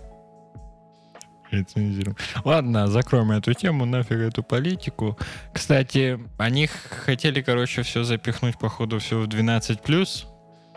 Рецензируем. 1.50 2.16
Ладно, 2.44 2.86
закроем 2.88 3.30
эту 3.30 3.52
тему, 3.52 3.84
нафиг 3.84 4.18
эту 4.18 4.42
политику. 4.42 5.18
Кстати, 5.52 6.18
они 6.38 6.66
хотели, 6.66 7.42
короче, 7.42 7.82
все 7.82 8.02
запихнуть, 8.04 8.58
походу, 8.58 8.98
все 8.98 9.20
в 9.20 9.28
12+, 9.28 10.24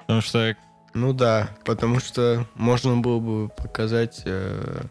потому 0.02 0.22
что 0.22 0.56
Ну 0.94 1.14
да, 1.14 1.50
потому 1.64 2.00
что 2.02 2.46
можно 2.56 2.98
было 2.98 3.20
бы 3.20 3.48
показать 3.50 4.22
э, 4.26 4.82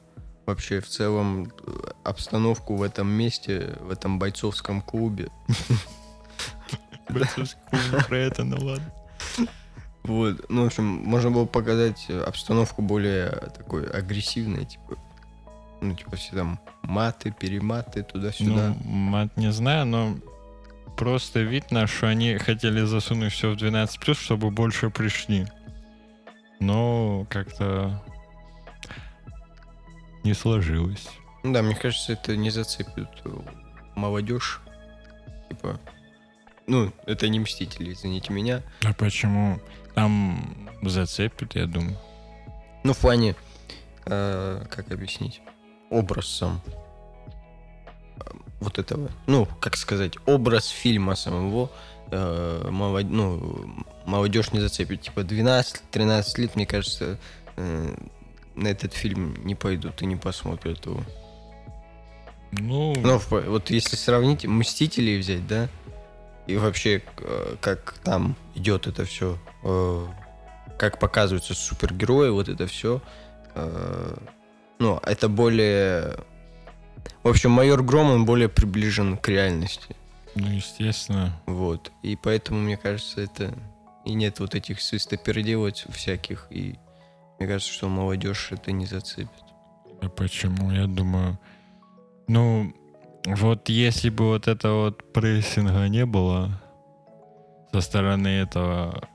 вообще 0.47 0.81
в 0.81 0.89
целом 0.89 1.53
э, 1.67 1.71
обстановку 2.03 2.77
в 2.77 2.83
этом 2.83 3.09
месте, 3.09 3.77
в 3.81 3.91
этом 3.91 4.19
бойцовском 4.19 4.81
клубе. 4.81 5.29
Про 8.09 8.17
это, 8.17 8.45
ну 8.45 8.57
ладно. 8.61 8.93
Вот, 10.03 10.49
ну, 10.49 10.63
в 10.63 10.67
общем, 10.67 10.85
можно 10.85 11.33
было 11.33 11.47
показать 11.47 12.09
обстановку 12.11 12.81
более 12.81 13.31
такой 13.57 13.91
агрессивной, 13.91 14.65
типа, 14.65 14.97
ну, 15.81 15.95
типа, 15.95 16.15
все 16.15 16.37
там 16.37 16.61
маты, 16.83 17.33
перематы, 17.33 18.05
туда-сюда. 18.05 18.69
Ну, 18.69 18.89
мат 18.89 19.37
не 19.37 19.51
знаю, 19.51 19.85
но 19.87 20.17
просто 20.97 21.41
видно, 21.41 21.87
что 21.89 22.09
они 22.09 22.39
хотели 22.39 22.83
засунуть 22.83 23.33
все 23.33 23.53
в 23.53 23.57
12+, 23.57 24.15
чтобы 24.15 24.51
больше 24.51 24.91
пришли. 24.91 25.47
Но 26.61 27.27
как-то 27.29 28.03
не 30.25 30.35
сложилось. 30.35 31.09
Да, 31.45 31.63
мне 31.63 31.75
кажется, 31.75 32.13
это 32.13 32.37
не 32.37 32.51
зацепит 32.51 33.09
э, 33.25 33.31
молодежь. 33.95 34.61
Типа, 35.49 35.79
ну, 36.67 36.93
это 37.07 37.29
не 37.29 37.39
Мстители, 37.41 37.93
извините 37.93 38.33
меня. 38.33 38.63
А 38.85 38.93
почему? 38.93 39.61
Там 39.95 40.67
зацепит, 40.83 41.55
я 41.55 41.67
думаю. 41.67 41.97
Ну, 42.85 42.93
в 42.93 42.99
плане, 42.99 43.35
э, 44.05 44.65
как 44.71 44.91
объяснить, 44.93 45.41
образ 45.91 46.27
сам 46.29 46.61
вот 48.61 48.79
этого, 48.79 49.11
ну, 49.27 49.47
как 49.61 49.77
сказать, 49.77 50.15
образ 50.27 50.69
фильма 50.69 51.15
самого 51.15 51.71
э, 52.11 52.69
молод- 52.71 53.11
ну, 53.11 53.85
молодежь 54.07 54.53
не 54.53 54.61
зацепит. 54.61 55.03
Типа 55.03 55.21
12-13 55.21 56.39
лет, 56.39 56.57
мне 56.57 56.65
кажется, 56.67 57.19
э, 57.57 57.95
на 58.55 58.69
этот 58.69 58.95
фильм 58.95 59.35
не 59.45 59.55
пойдут 59.55 60.01
и 60.03 60.07
не 60.07 60.17
посмотрят 60.17 60.87
его. 60.87 61.03
Ну, 62.53 62.95
Но 62.97 63.19
вот 63.29 63.71
если 63.71 63.97
сравнить 63.97 64.45
Мстителей 64.47 65.19
взять, 65.19 65.47
да, 65.47 65.69
и 66.47 66.57
вообще 66.57 67.03
э, 67.19 67.57
как 67.61 67.95
там 68.05 68.37
идет 68.55 68.87
это 68.87 69.05
все, 69.05 69.39
как 70.79 70.99
показываются 70.99 71.55
супергерои, 71.55 72.31
вот 72.31 72.49
это 72.49 72.67
все, 72.67 73.03
ну, 74.79 75.01
это 75.03 75.29
более... 75.29 76.17
В 77.23 77.29
общем, 77.29 77.51
майор 77.51 77.83
Гром, 77.83 78.11
он 78.11 78.25
более 78.25 78.49
приближен 78.49 79.17
к 79.17 79.29
реальности. 79.29 79.97
ну, 80.35 80.49
естественно. 80.49 81.41
Вот. 81.47 81.91
И 82.03 82.17
поэтому, 82.17 82.61
мне 82.61 82.77
кажется, 82.77 83.23
это... 83.23 83.55
И 84.05 84.13
нет 84.13 84.39
вот 84.39 84.55
этих 84.55 84.81
свистоперделать 84.81 85.85
всяких. 85.89 86.47
И 86.51 86.79
мне 87.39 87.49
кажется, 87.49 87.73
что 87.73 87.89
молодежь 87.89 88.49
это 88.53 88.71
не 88.71 88.87
зацепит. 88.87 89.31
А 90.01 90.09
почему? 90.09 90.71
Я 90.71 90.87
думаю, 90.87 91.39
ну, 92.29 92.73
вот 93.27 93.69
если 93.69 94.09
бы 94.09 94.27
вот 94.27 94.47
этого 94.47 94.85
вот 94.85 95.13
прессинга 95.13 95.89
не 95.89 96.07
было 96.07 96.61
со 97.73 97.81
стороны 97.81 98.29
этого 98.29 99.09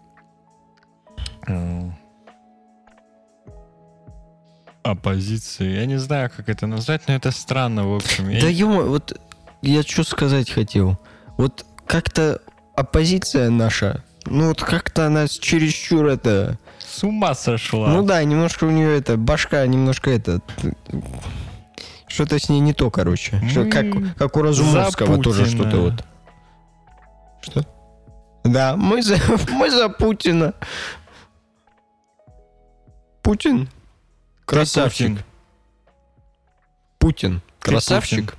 оппозиции, 4.84 5.76
я 5.76 5.86
не 5.86 5.98
знаю, 5.98 6.30
как 6.36 6.50
это 6.50 6.68
назвать, 6.68 7.08
но 7.08 7.14
это 7.14 7.32
странно, 7.32 7.88
в 7.88 7.96
общем. 7.96 8.30
Я 8.30 8.42
Да 8.42 8.48
ё, 8.48 8.86
вот 8.86 9.20
я 9.62 9.84
что 9.84 10.04
сказать 10.04 10.50
хотел. 10.50 11.00
Вот 11.38 11.66
как-то 11.88 12.42
оппозиция 12.76 13.50
наша, 13.50 14.04
ну 14.26 14.50
вот 14.50 14.62
как-то 14.62 15.08
она 15.08 15.28
чересчур 15.28 16.08
это... 16.08 16.60
с 16.80 17.04
ума 17.04 17.34
сошла. 17.34 17.88
Ну 17.90 18.04
да, 18.04 18.24
немножко 18.24 18.66
у 18.66 18.72
нее 18.72 18.98
это, 18.98 19.18
башка 19.18 19.66
немножко 19.66 20.12
это... 20.12 20.42
Что-то 22.12 22.40
с 22.40 22.50
ней 22.50 22.60
не 22.60 22.74
то, 22.74 22.92
короче. 22.92 23.42
Мы 23.42 23.70
как, 23.70 23.86
как 24.18 24.36
у 24.36 24.42
Разумовского 24.42 25.16
за 25.16 25.22
тоже 25.22 25.46
что-то 25.46 25.78
вот. 25.78 26.06
Что? 27.42 27.66
Да, 28.44 28.76
мы 28.76 29.02
за, 29.02 29.18
мы 29.52 29.72
за 29.72 29.88
Путина. 29.90 30.54
Путин? 33.22 33.70
Красавчик. 34.46 35.24
Путин. 37.00 37.42
Красавчик? 37.60 38.36